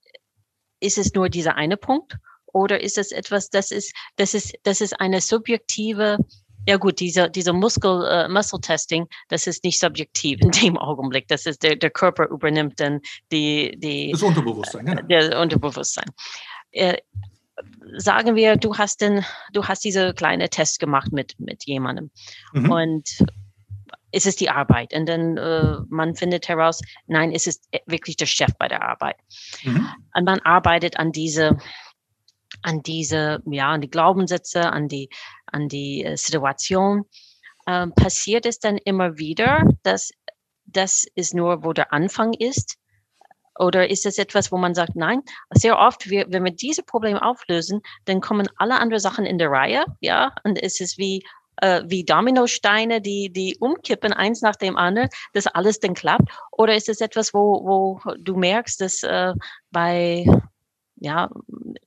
ist 0.79 0.99
es 0.99 1.13
nur 1.13 1.29
dieser 1.29 1.57
eine 1.57 1.77
Punkt? 1.77 2.17
Oder 2.47 2.81
ist 2.85 2.99
es 2.99 3.11
etwas, 3.11 3.51
das 3.51 3.73
ist, 3.73 3.93
das 4.15 4.35
ist, 4.35 4.55
das 4.63 4.81
ist 4.81 5.01
eine 5.01 5.23
subjektive 5.23 6.19
ja 6.67 6.77
gut, 6.77 7.01
diese, 7.01 7.31
diese 7.31 7.53
Muskel, 7.53 7.91
uh, 7.91 8.33
Muscle 8.33 8.61
Testing, 8.61 9.07
das 9.29 9.47
ist 9.47 9.65
nicht 9.65 9.81
subjektiv 9.81 10.41
in 10.41 10.51
dem 10.51 10.79
Augenblick. 10.79 11.29
Das 11.29 11.47
ist 11.47 11.63
der, 11.63 11.77
der 11.77 11.91
Körper 11.91 12.29
übernimmt 12.29 12.81
dann 12.81 13.01
die, 13.33 13.77
die 13.79 14.13
das 14.13 14.23
Unterbewusstsein, 14.23 14.87
genau. 14.87 15.03
Der 15.03 15.41
Unterbewusstsein. 15.41 16.11
Äh, 16.73 16.99
sagen 17.97 18.37
wir, 18.37 18.57
du 18.57 18.77
hast 18.77 19.01
den, 19.01 19.25
du 19.53 19.65
hast 19.65 19.85
diese 19.85 20.15
kleine 20.15 20.49
Test 20.49 20.79
gemacht 20.79 21.13
mit, 21.13 21.39
mit 21.39 21.65
jemandem 21.65 22.11
mhm. 22.53 22.71
und 22.71 23.25
ist 24.13 24.27
es 24.27 24.37
die 24.37 24.51
Arbeit 24.51 24.93
und 24.93 25.09
dann 25.09 25.37
äh, 25.37 25.77
man 25.89 26.15
findet 26.17 26.49
heraus, 26.49 26.81
nein, 27.07 27.33
ist 27.33 27.47
es 27.47 27.61
wirklich 27.87 28.17
der 28.17 28.27
Chef 28.27 28.51
bei 28.59 28.67
der 28.67 28.83
Arbeit. 28.83 29.17
Mhm. 29.63 29.89
Und 30.15 30.25
man 30.25 30.41
arbeitet 30.41 30.99
an 30.99 31.13
diese 31.13 31.59
an 32.63 32.83
diese, 32.83 33.43
ja, 33.47 33.71
an 33.71 33.81
die 33.81 33.91
Glaubenssätze, 33.91 34.71
an 34.71 34.89
die, 34.89 35.09
an 35.53 35.69
die 35.69 36.05
äh, 36.05 36.17
Situation. 36.17 37.05
Ähm, 37.67 37.93
passiert 37.95 38.47
es 38.47 38.59
dann 38.59 38.79
immer 38.79 39.19
wieder, 39.19 39.65
dass 39.83 40.11
das 40.65 41.05
ist 41.15 41.35
nur, 41.35 41.65
wo 41.65 41.73
der 41.73 41.93
Anfang 41.93 42.33
ist? 42.33 42.77
Oder 43.59 43.91
ist 43.91 44.07
es 44.07 44.19
etwas, 44.19 44.51
wo 44.53 44.57
man 44.57 44.75
sagt, 44.75 44.97
nein, 44.97 45.21
sehr 45.51 45.79
oft, 45.79 46.09
wir, 46.09 46.27
wenn 46.31 46.45
wir 46.45 46.53
diese 46.53 46.83
Probleme 46.83 47.23
auflösen, 47.23 47.83
dann 48.07 48.21
kommen 48.21 48.49
alle 48.57 48.79
anderen 48.79 49.01
Sachen 49.01 49.27
in 49.27 49.37
der 49.37 49.51
Reihe, 49.51 49.85
ja, 50.01 50.33
und 50.45 50.63
es 50.63 50.81
ist 50.81 50.97
wie, 50.97 51.23
äh, 51.57 51.83
wie 51.87 52.05
Dominosteine, 52.05 53.03
die, 53.03 53.31
die 53.31 53.57
umkippen, 53.61 54.13
eins 54.13 54.41
nach 54.41 54.57
dem 54.57 54.77
anderen, 54.77 55.11
dass 55.35 55.47
alles 55.47 55.79
dann 55.79 55.95
klappt? 55.95 56.31
Oder 56.53 56.75
ist 56.75 56.89
es 56.89 57.01
etwas, 57.01 57.35
wo, 57.35 57.63
wo 57.65 58.15
du 58.19 58.37
merkst, 58.37 58.81
dass 58.81 59.03
äh, 59.03 59.35
bei 59.71 60.25
ja, 61.01 61.31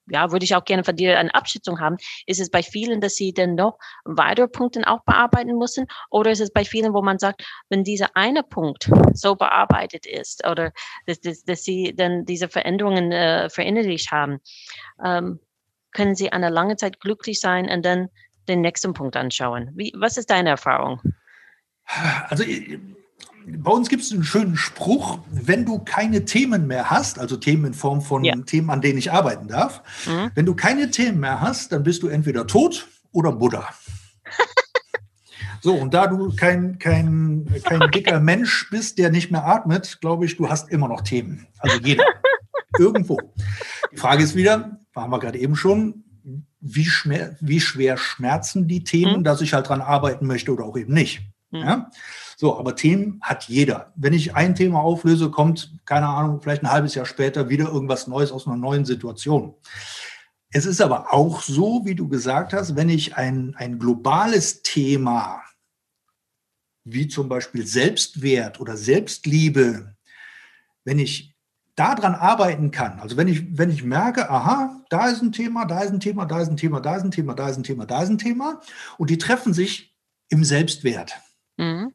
ja, 0.08 0.32
würde 0.32 0.44
ich 0.44 0.56
auch 0.56 0.66
gerne 0.66 0.84
von 0.84 0.96
dir 0.96 1.18
eine 1.18 1.34
Abschätzung 1.34 1.80
haben. 1.80 1.98
Ist 2.26 2.42
es 2.42 2.50
bei 2.50 2.62
vielen, 2.62 3.00
dass 3.00 3.16
sie 3.16 3.34
dann 3.34 3.56
noch 3.56 3.78
weitere 4.06 4.48
Punkte 4.48 4.82
auch 4.86 5.04
bearbeiten 5.06 5.58
müssen? 5.58 5.86
Oder 6.10 6.32
ist 6.32 6.42
es 6.42 6.52
bei 6.52 6.66
vielen, 6.66 6.94
wo 6.94 7.02
man 7.02 7.20
sagt, 7.20 7.44
wenn 7.70 7.84
dieser 7.84 8.16
eine 8.16 8.44
Punkt 8.44 8.90
so 9.14 9.36
bearbeitet 9.36 10.06
ist 10.06 10.46
oder 10.48 10.74
dass, 11.06 11.22
dass, 11.22 11.44
dass 11.44 11.64
sie 11.64 11.94
dann 11.96 12.26
diese 12.26 12.50
Veränderungen 12.50 13.12
äh, 13.12 13.50
verinnerlicht 13.50 14.12
haben, 14.12 14.40
ähm, 15.04 15.40
können 15.92 16.16
sie 16.16 16.32
eine 16.32 16.50
lange 16.50 16.76
Zeit 16.76 17.00
glücklich 17.00 17.40
sein 17.40 17.70
und 17.70 17.86
dann 17.86 18.10
den 18.48 18.62
nächsten 18.62 18.94
Punkt 18.94 19.16
anschauen? 19.16 19.72
Wie, 19.76 19.94
was 19.96 20.18
ist 20.18 20.32
deine 20.32 20.50
Erfahrung? 20.50 21.00
Also 22.30 22.44
bei 23.46 23.72
uns 23.72 23.90
gibt 23.90 24.04
es 24.04 24.12
einen 24.12 24.24
schönen 24.24 24.56
Spruch, 24.56 25.20
wenn 25.32 25.66
du 25.66 25.80
keine 25.80 26.26
Themen 26.26 26.68
mehr 26.68 26.90
hast, 26.90 27.20
also 27.20 27.36
Themen 27.36 27.66
in 27.66 27.74
Form 27.74 28.02
von 28.02 28.24
ja. 28.24 28.36
Themen, 28.36 28.70
an 28.70 28.82
denen 28.82 28.98
ich 28.98 29.12
arbeiten 29.12 29.48
darf, 29.48 29.82
mhm. 30.08 30.32
wenn 30.36 30.46
du 30.46 30.56
keine 30.56 30.92
Themen 30.92 31.20
mehr 31.20 31.42
hast, 31.42 31.72
dann 31.72 31.84
bist 31.84 32.04
du 32.04 32.08
entweder 32.08 32.48
tot 32.48 32.88
oder 33.12 33.32
Buddha. 33.32 33.68
so, 35.62 35.76
und 35.76 35.94
da 35.94 36.08
du 36.08 36.34
kein, 36.36 36.80
kein, 36.80 37.46
kein 37.64 37.82
okay. 37.82 37.92
dicker 37.92 38.20
Mensch 38.20 38.70
bist, 38.70 38.98
der 38.98 39.10
nicht 39.10 39.32
mehr 39.32 39.46
atmet, 39.46 40.00
glaube 40.02 40.26
ich, 40.26 40.38
du 40.38 40.50
hast 40.50 40.70
immer 40.70 40.88
noch 40.88 41.02
Themen. 41.02 41.48
Also 41.60 41.78
jeder. 41.80 42.06
Irgendwo. 42.80 43.20
Die 43.92 43.98
Frage 43.98 44.24
ist 44.24 44.36
wieder, 44.36 44.80
waren 44.94 45.12
wir 45.12 45.20
gerade 45.20 45.38
eben 45.38 45.56
schon, 45.56 46.04
wie, 46.60 46.86
schmer, 46.86 47.36
wie 47.40 47.60
schwer 47.60 47.98
schmerzen 47.98 48.68
die 48.68 48.84
Themen, 48.84 49.20
mhm. 49.20 49.24
dass 49.24 49.42
ich 49.42 49.54
halt 49.54 49.68
dran 49.68 49.82
arbeiten 49.82 50.26
möchte 50.26 50.52
oder 50.52 50.64
auch 50.64 50.78
eben 50.78 50.94
nicht. 50.94 51.22
Mhm. 51.52 51.60
Ja? 51.60 51.92
So, 52.44 52.60
aber 52.60 52.76
Themen 52.76 53.22
hat 53.22 53.46
jeder. 53.46 53.94
Wenn 53.96 54.12
ich 54.12 54.36
ein 54.36 54.54
Thema 54.54 54.82
auflöse, 54.82 55.32
kommt, 55.32 55.80
keine 55.86 56.10
Ahnung, 56.10 56.42
vielleicht 56.42 56.62
ein 56.62 56.72
halbes 56.72 56.94
Jahr 56.94 57.06
später 57.06 57.48
wieder 57.48 57.70
irgendwas 57.70 58.06
Neues 58.06 58.34
aus 58.34 58.48
einer 58.48 58.58
neuen 58.58 58.84
Situation. 58.84 59.54
Es 60.52 60.66
ist 60.66 60.82
aber 60.82 61.14
auch 61.14 61.42
so, 61.42 61.84
wie 61.86 61.96
du 61.96 62.10
gesagt 62.10 62.52
hast, 62.52 62.76
wenn 62.76 62.90
ich 62.90 63.16
ein, 63.16 63.56
ein 63.58 63.80
globales 63.80 64.62
Thema, 64.62 65.42
wie 66.84 67.08
zum 67.08 67.30
Beispiel 67.30 67.66
Selbstwert 67.66 68.60
oder 68.60 68.76
Selbstliebe, 68.76 69.96
wenn 70.84 71.00
ich 71.00 71.38
daran 71.76 72.14
arbeiten 72.14 72.72
kann, 72.72 73.00
also 73.00 73.16
wenn 73.16 73.30
ich, 73.30 73.58
wenn 73.58 73.70
ich 73.70 73.86
merke, 73.86 74.30
aha, 74.30 74.84
da 74.90 75.08
ist 75.08 75.22
ein 75.22 75.32
Thema, 75.32 75.64
da 75.64 75.80
ist 75.80 75.92
ein 75.92 76.02
Thema, 76.02 76.26
da 76.26 76.42
ist 76.42 76.50
ein 76.50 76.58
Thema, 76.58 76.82
da 76.82 76.98
ist 76.98 77.06
ein 77.06 77.12
Thema, 77.12 77.36
da 77.36 77.48
ist 77.48 77.56
ein 77.56 77.64
Thema, 77.64 77.86
da 77.86 78.04
ist 78.04 78.10
ein 78.10 78.18
Thema, 78.18 78.60
und 78.98 79.10
die 79.10 79.18
treffen 79.18 79.54
sich 79.54 79.96
im 80.28 80.44
Selbstwert. 80.44 81.14
Mhm 81.56 81.94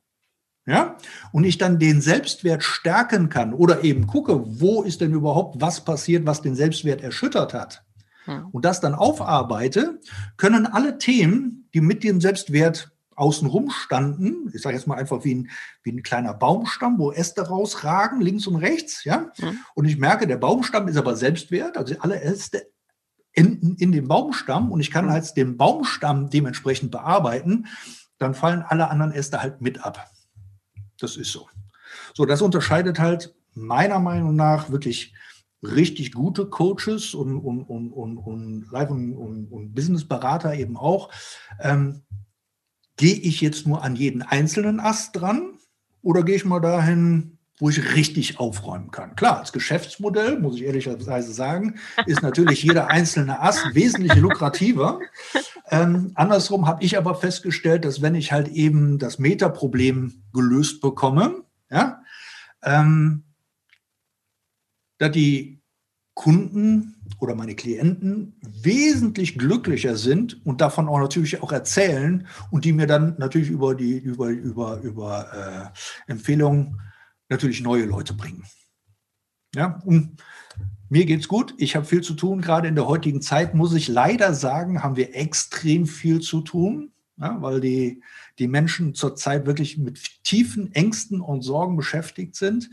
ja, 0.68 0.96
und 1.32 1.44
ich 1.44 1.56
dann 1.56 1.78
den 1.78 2.02
Selbstwert 2.02 2.62
stärken 2.62 3.30
kann 3.30 3.54
oder 3.54 3.84
eben 3.84 4.06
gucke, 4.06 4.42
wo 4.60 4.82
ist 4.82 5.00
denn 5.00 5.14
überhaupt 5.14 5.62
was 5.62 5.82
passiert, 5.82 6.26
was 6.26 6.42
den 6.42 6.54
Selbstwert 6.54 7.00
erschüttert 7.00 7.54
hat 7.54 7.84
hm. 8.26 8.48
und 8.52 8.66
das 8.66 8.80
dann 8.80 8.94
aufarbeite, 8.94 9.98
können 10.36 10.66
alle 10.66 10.98
Themen, 10.98 11.70
die 11.72 11.80
mit 11.80 12.04
dem 12.04 12.20
Selbstwert 12.20 12.92
außenrum 13.16 13.70
standen, 13.70 14.52
ich 14.54 14.60
sage 14.60 14.76
jetzt 14.76 14.86
mal 14.86 14.98
einfach 14.98 15.24
wie 15.24 15.36
ein, 15.36 15.50
wie 15.84 15.92
ein 15.92 16.02
kleiner 16.02 16.34
Baumstamm, 16.34 16.98
wo 16.98 17.12
Äste 17.12 17.48
rausragen, 17.48 18.20
links 18.20 18.46
und 18.46 18.56
rechts, 18.56 19.04
ja, 19.04 19.32
hm. 19.38 19.58
und 19.74 19.86
ich 19.86 19.96
merke, 19.96 20.26
der 20.26 20.36
Baumstamm 20.36 20.86
ist 20.86 20.98
aber 20.98 21.16
Selbstwert, 21.16 21.78
also 21.78 21.94
alle 22.00 22.20
Äste 22.20 22.68
enden 23.32 23.74
in 23.76 23.90
dem 23.90 24.06
Baumstamm 24.06 24.70
und 24.70 24.80
ich 24.80 24.90
kann 24.90 25.08
als 25.08 25.32
den 25.32 25.56
Baumstamm 25.56 26.28
dementsprechend 26.28 26.90
bearbeiten, 26.90 27.68
dann 28.18 28.34
fallen 28.34 28.62
alle 28.62 28.90
anderen 28.90 29.12
Äste 29.12 29.40
halt 29.40 29.62
mit 29.62 29.82
ab. 29.82 30.10
Das 31.00 31.16
ist 31.16 31.32
so. 31.32 31.48
So, 32.14 32.24
das 32.24 32.42
unterscheidet 32.42 32.98
halt 32.98 33.34
meiner 33.54 33.98
Meinung 33.98 34.36
nach 34.36 34.70
wirklich 34.70 35.14
richtig 35.62 36.12
gute 36.12 36.46
Coaches 36.46 37.14
und, 37.14 37.38
und, 37.38 37.62
und, 37.62 37.92
und, 37.92 38.18
und 38.18 38.70
Live- 38.70 38.90
und, 38.90 39.14
und, 39.14 39.46
und 39.50 39.74
Businessberater 39.74 40.54
eben 40.54 40.76
auch. 40.76 41.10
Ähm, 41.60 42.02
gehe 42.96 43.14
ich 43.14 43.40
jetzt 43.40 43.66
nur 43.66 43.82
an 43.82 43.96
jeden 43.96 44.22
einzelnen 44.22 44.80
Ast 44.80 45.16
dran 45.16 45.58
oder 46.02 46.22
gehe 46.22 46.36
ich 46.36 46.44
mal 46.44 46.60
dahin, 46.60 47.38
wo 47.58 47.70
ich 47.70 47.94
richtig 47.94 48.38
aufräumen 48.38 48.90
kann? 48.92 49.16
Klar, 49.16 49.40
als 49.40 49.52
Geschäftsmodell, 49.52 50.38
muss 50.38 50.56
ich 50.56 50.62
ehrlicherweise 50.62 51.32
sagen, 51.32 51.78
ist 52.06 52.22
natürlich 52.22 52.62
jeder 52.62 52.88
einzelne 52.88 53.40
Ast 53.40 53.74
wesentlich 53.74 54.14
lukrativer. 54.14 55.00
Ähm, 55.70 56.12
andersrum 56.14 56.66
habe 56.66 56.82
ich 56.82 56.96
aber 56.96 57.14
festgestellt, 57.14 57.84
dass 57.84 58.00
wenn 58.02 58.14
ich 58.14 58.32
halt 58.32 58.48
eben 58.48 58.98
das 58.98 59.18
Metaproblem 59.18 60.24
gelöst 60.32 60.80
bekomme, 60.80 61.44
ja, 61.70 62.02
ähm, 62.62 63.24
dass 64.98 65.12
die 65.12 65.62
Kunden 66.14 66.96
oder 67.20 67.34
meine 67.34 67.54
Klienten 67.54 68.40
wesentlich 68.42 69.38
glücklicher 69.38 69.96
sind 69.96 70.44
und 70.44 70.60
davon 70.60 70.88
auch 70.88 70.98
natürlich 70.98 71.42
auch 71.42 71.52
erzählen 71.52 72.26
und 72.50 72.64
die 72.64 72.72
mir 72.72 72.86
dann 72.86 73.14
natürlich 73.18 73.50
über 73.50 73.74
die 73.74 73.98
über 73.98 74.28
über 74.28 74.80
über 74.80 75.72
äh, 76.06 76.10
Empfehlungen 76.10 76.80
natürlich 77.28 77.60
neue 77.60 77.84
Leute 77.84 78.14
bringen. 78.14 78.44
Ja, 79.54 79.80
und 79.84 80.20
mir 80.88 81.04
geht's 81.04 81.28
gut. 81.28 81.54
Ich 81.58 81.76
habe 81.76 81.84
viel 81.84 82.00
zu 82.00 82.14
tun. 82.14 82.40
Gerade 82.40 82.68
in 82.68 82.74
der 82.74 82.86
heutigen 82.86 83.20
Zeit 83.20 83.54
muss 83.54 83.74
ich 83.74 83.88
leider 83.88 84.34
sagen, 84.34 84.82
haben 84.82 84.96
wir 84.96 85.14
extrem 85.14 85.86
viel 85.86 86.20
zu 86.20 86.40
tun, 86.40 86.92
ja, 87.18 87.40
weil 87.42 87.60
die, 87.60 88.02
die 88.38 88.48
Menschen 88.48 88.94
zurzeit 88.94 89.46
wirklich 89.46 89.76
mit 89.76 90.22
tiefen 90.24 90.74
Ängsten 90.74 91.20
und 91.20 91.42
Sorgen 91.42 91.76
beschäftigt 91.76 92.36
sind. 92.36 92.70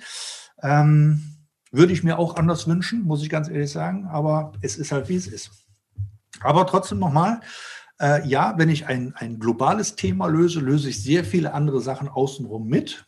Ähm, 0.61 1.35
würde 1.71 1.91
ich 1.91 2.03
mir 2.03 2.17
auch 2.17 2.37
anders 2.37 2.67
wünschen, 2.67 3.03
muss 3.03 3.21
ich 3.21 3.29
ganz 3.29 3.49
ehrlich 3.49 3.71
sagen. 3.71 4.05
Aber 4.05 4.53
es 4.61 4.77
ist 4.77 4.91
halt, 4.91 5.09
wie 5.09 5.15
es 5.15 5.27
ist. 5.27 5.51
Aber 6.39 6.65
trotzdem 6.67 6.99
nochmal, 6.99 7.41
äh, 7.99 8.25
ja, 8.27 8.57
wenn 8.57 8.69
ich 8.69 8.87
ein, 8.87 9.13
ein 9.15 9.39
globales 9.39 9.95
Thema 9.95 10.27
löse, 10.27 10.59
löse 10.59 10.89
ich 10.89 11.01
sehr 11.03 11.25
viele 11.25 11.53
andere 11.53 11.81
Sachen 11.81 12.07
außenrum 12.07 12.67
mit. 12.67 13.05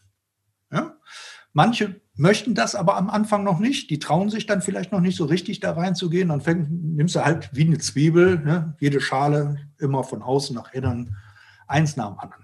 Ja? 0.71 0.97
Manche 1.53 2.01
möchten 2.17 2.55
das 2.55 2.75
aber 2.75 2.97
am 2.97 3.09
Anfang 3.09 3.43
noch 3.43 3.59
nicht. 3.59 3.89
Die 3.89 3.99
trauen 3.99 4.29
sich 4.29 4.45
dann 4.45 4.61
vielleicht 4.61 4.91
noch 4.91 4.99
nicht 4.99 5.15
so 5.15 5.25
richtig 5.25 5.59
da 5.59 5.71
reinzugehen. 5.71 6.29
Dann 6.29 6.41
fäng, 6.41 6.67
nimmst 6.95 7.15
du 7.15 7.23
halt 7.23 7.49
wie 7.53 7.65
eine 7.65 7.77
Zwiebel, 7.77 8.39
ne? 8.39 8.75
jede 8.79 8.99
Schale 8.99 9.57
immer 9.77 10.03
von 10.03 10.21
außen 10.21 10.55
nach 10.55 10.73
innen, 10.73 11.15
eins 11.67 11.95
nach 11.95 12.09
dem 12.09 12.19
anderen. 12.19 12.43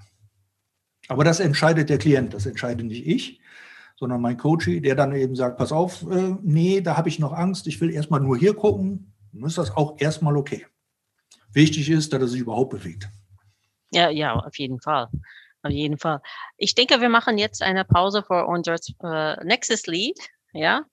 Aber 1.08 1.24
das 1.24 1.40
entscheidet 1.40 1.90
der 1.90 1.98
Klient, 1.98 2.34
das 2.34 2.46
entscheide 2.46 2.84
nicht 2.84 3.06
ich, 3.06 3.42
sondern 3.98 4.22
mein 4.22 4.38
Coach, 4.38 4.66
der 4.66 4.96
dann 4.96 5.14
eben 5.14 5.36
sagt, 5.36 5.58
pass 5.58 5.72
auf, 5.72 6.10
äh, 6.10 6.36
nee, 6.42 6.82
da 6.82 6.96
habe 6.96 7.10
ich 7.10 7.20
noch 7.20 7.34
Angst, 7.34 7.68
ich 7.68 7.82
will 7.82 7.90
erstmal 7.90 8.22
nur 8.22 8.38
hier 8.38 8.54
gucken, 8.54 9.14
dann 9.34 9.44
ist 9.44 9.58
das 9.58 9.76
auch 9.76 10.00
erstmal 10.00 10.38
okay. 10.38 10.66
Wichtig 11.52 11.90
ist, 11.90 12.14
dass 12.14 12.22
er 12.22 12.28
sich 12.28 12.42
überhaupt 12.42 12.72
bewegt. 12.72 13.10
Ja, 13.92 14.10
ja, 14.10 14.34
auf 14.34 14.58
jeden 14.58 14.80
Fall. 14.80 15.08
Auf 15.64 15.72
jeden 15.72 15.98
Fall. 15.98 16.22
Ich 16.58 16.76
denke, 16.76 17.00
wir 17.00 17.10
machen 17.10 17.38
jetzt 17.38 17.62
eine 17.62 17.86
Pause 17.86 18.22
für 18.22 18.46
unser 18.46 18.76
äh, 19.02 19.44
nächstes 19.46 19.88
Lied, 19.88 20.20
ja. 20.52 20.86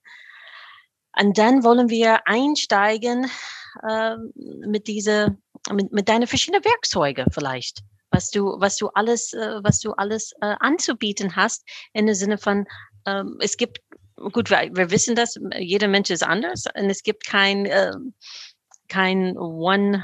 Und 1.18 1.36
dann 1.38 1.64
wollen 1.64 1.90
wir 1.90 2.26
einsteigen 2.28 3.28
äh, 3.88 4.16
mit 4.64 4.86
diese, 4.86 5.36
mit, 5.72 5.92
mit 5.92 6.08
deinen 6.08 6.28
verschiedenen 6.28 6.64
Werkzeuge 6.64 7.26
vielleicht, 7.32 7.80
was 8.10 8.30
du, 8.30 8.60
was 8.60 8.76
du 8.76 8.88
alles, 8.94 9.32
äh, 9.32 9.58
was 9.62 9.80
du 9.80 9.90
alles 9.92 10.32
äh, 10.40 10.54
anzubieten 10.60 11.34
hast, 11.34 11.68
in 11.92 12.06
dem 12.06 12.14
Sinne 12.14 12.38
von, 12.38 12.64
ähm, 13.06 13.38
es 13.40 13.56
gibt, 13.56 13.80
gut, 14.32 14.50
wir, 14.50 14.70
wir 14.72 14.92
wissen 14.92 15.16
das, 15.16 15.36
jeder 15.58 15.88
Mensch 15.88 16.10
ist 16.10 16.22
anders 16.22 16.66
und 16.76 16.88
es 16.88 17.02
gibt 17.02 17.26
kein, 17.26 17.66
äh, 17.66 17.92
kein 18.86 19.36
One 19.36 20.00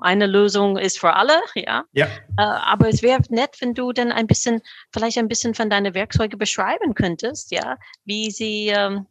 eine 0.00 0.26
Lösung 0.26 0.76
ist 0.78 0.98
für 0.98 1.14
alle, 1.14 1.40
ja. 1.54 1.84
ja. 1.92 2.06
Äh, 2.06 2.42
aber 2.42 2.88
es 2.88 3.02
wäre 3.02 3.20
nett, 3.28 3.56
wenn 3.60 3.74
du 3.74 3.92
dann 3.92 4.12
ein 4.12 4.26
bisschen, 4.26 4.60
vielleicht 4.92 5.18
ein 5.18 5.28
bisschen 5.28 5.54
von 5.54 5.70
deinen 5.70 5.94
Werkzeugen 5.94 6.38
beschreiben 6.38 6.94
könntest, 6.94 7.50
ja, 7.50 7.78
wie 8.04 8.30
sie, 8.30 8.68
ähm, 8.68 9.06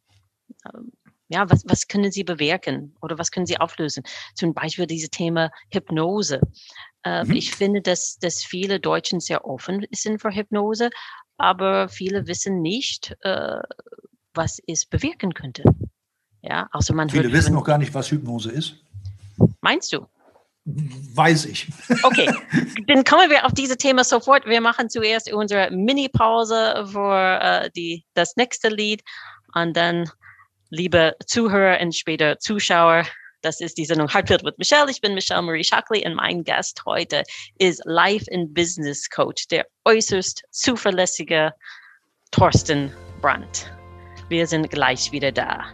ähm, 0.65 0.91
ja, 1.29 1.49
was, 1.49 1.63
was 1.67 1.87
können 1.87 2.11
sie 2.11 2.23
bewirken 2.23 2.95
oder 3.01 3.17
was 3.17 3.31
können 3.31 3.45
sie 3.45 3.59
auflösen? 3.59 4.03
Zum 4.33 4.53
Beispiel 4.53 4.87
dieses 4.87 5.09
Thema 5.09 5.51
Hypnose. 5.71 6.41
Äh, 7.03 7.23
mhm. 7.23 7.31
Ich 7.31 7.55
finde, 7.55 7.81
dass, 7.81 8.17
dass 8.17 8.43
viele 8.43 8.79
Deutschen 8.79 9.19
sehr 9.19 9.45
offen 9.45 9.85
sind 9.91 10.21
für 10.21 10.31
Hypnose, 10.31 10.89
aber 11.37 11.87
viele 11.87 12.27
wissen 12.27 12.61
nicht, 12.61 13.15
äh, 13.21 13.59
was 14.33 14.59
es 14.67 14.85
bewirken 14.85 15.33
könnte. 15.33 15.63
Ja, 16.41 16.69
außer 16.71 16.93
man 16.93 17.09
Viele 17.09 17.31
wissen 17.31 17.53
noch 17.53 17.63
gar 17.63 17.77
nicht, 17.77 17.93
was 17.93 18.11
Hypnose 18.11 18.51
ist. 18.51 18.75
Meinst 19.61 19.93
du? 19.93 20.05
Weiß 21.13 21.45
ich. 21.45 21.67
Okay, 22.03 22.29
dann 22.87 23.03
kommen 23.03 23.29
wir 23.29 23.45
auf 23.45 23.53
dieses 23.53 23.77
Thema 23.77 24.03
sofort. 24.03 24.45
Wir 24.45 24.61
machen 24.61 24.89
zuerst 24.89 25.31
unsere 25.31 25.71
Mini-Pause 25.71 26.87
für 26.91 27.39
äh, 27.41 27.69
die, 27.75 28.05
das 28.13 28.35
nächste 28.35 28.69
Lied 28.69 29.01
und 29.53 29.75
dann, 29.75 30.09
liebe 30.69 31.15
Zuhörer 31.25 31.79
und 31.81 31.95
später 31.95 32.37
Zuschauer, 32.39 33.05
das 33.41 33.61
ist 33.61 33.77
die 33.77 33.85
Sendung 33.85 34.09
Hardfield 34.09 34.43
mit 34.43 34.57
Michelle. 34.57 34.91
Ich 34.91 35.01
bin 35.01 35.13
Michelle 35.13 35.41
Marie 35.41 35.63
Shockley 35.63 36.05
und 36.05 36.15
mein 36.15 36.43
Gast 36.43 36.81
heute 36.85 37.23
ist 37.57 37.81
Life 37.85 38.25
and 38.33 38.53
Business 38.53 39.09
Coach, 39.09 39.47
der 39.47 39.65
äußerst 39.85 40.43
zuverlässige 40.51 41.53
Thorsten 42.31 42.93
Brandt. 43.21 43.71
Wir 44.27 44.45
sind 44.45 44.69
gleich 44.69 45.11
wieder 45.11 45.31
da. 45.31 45.73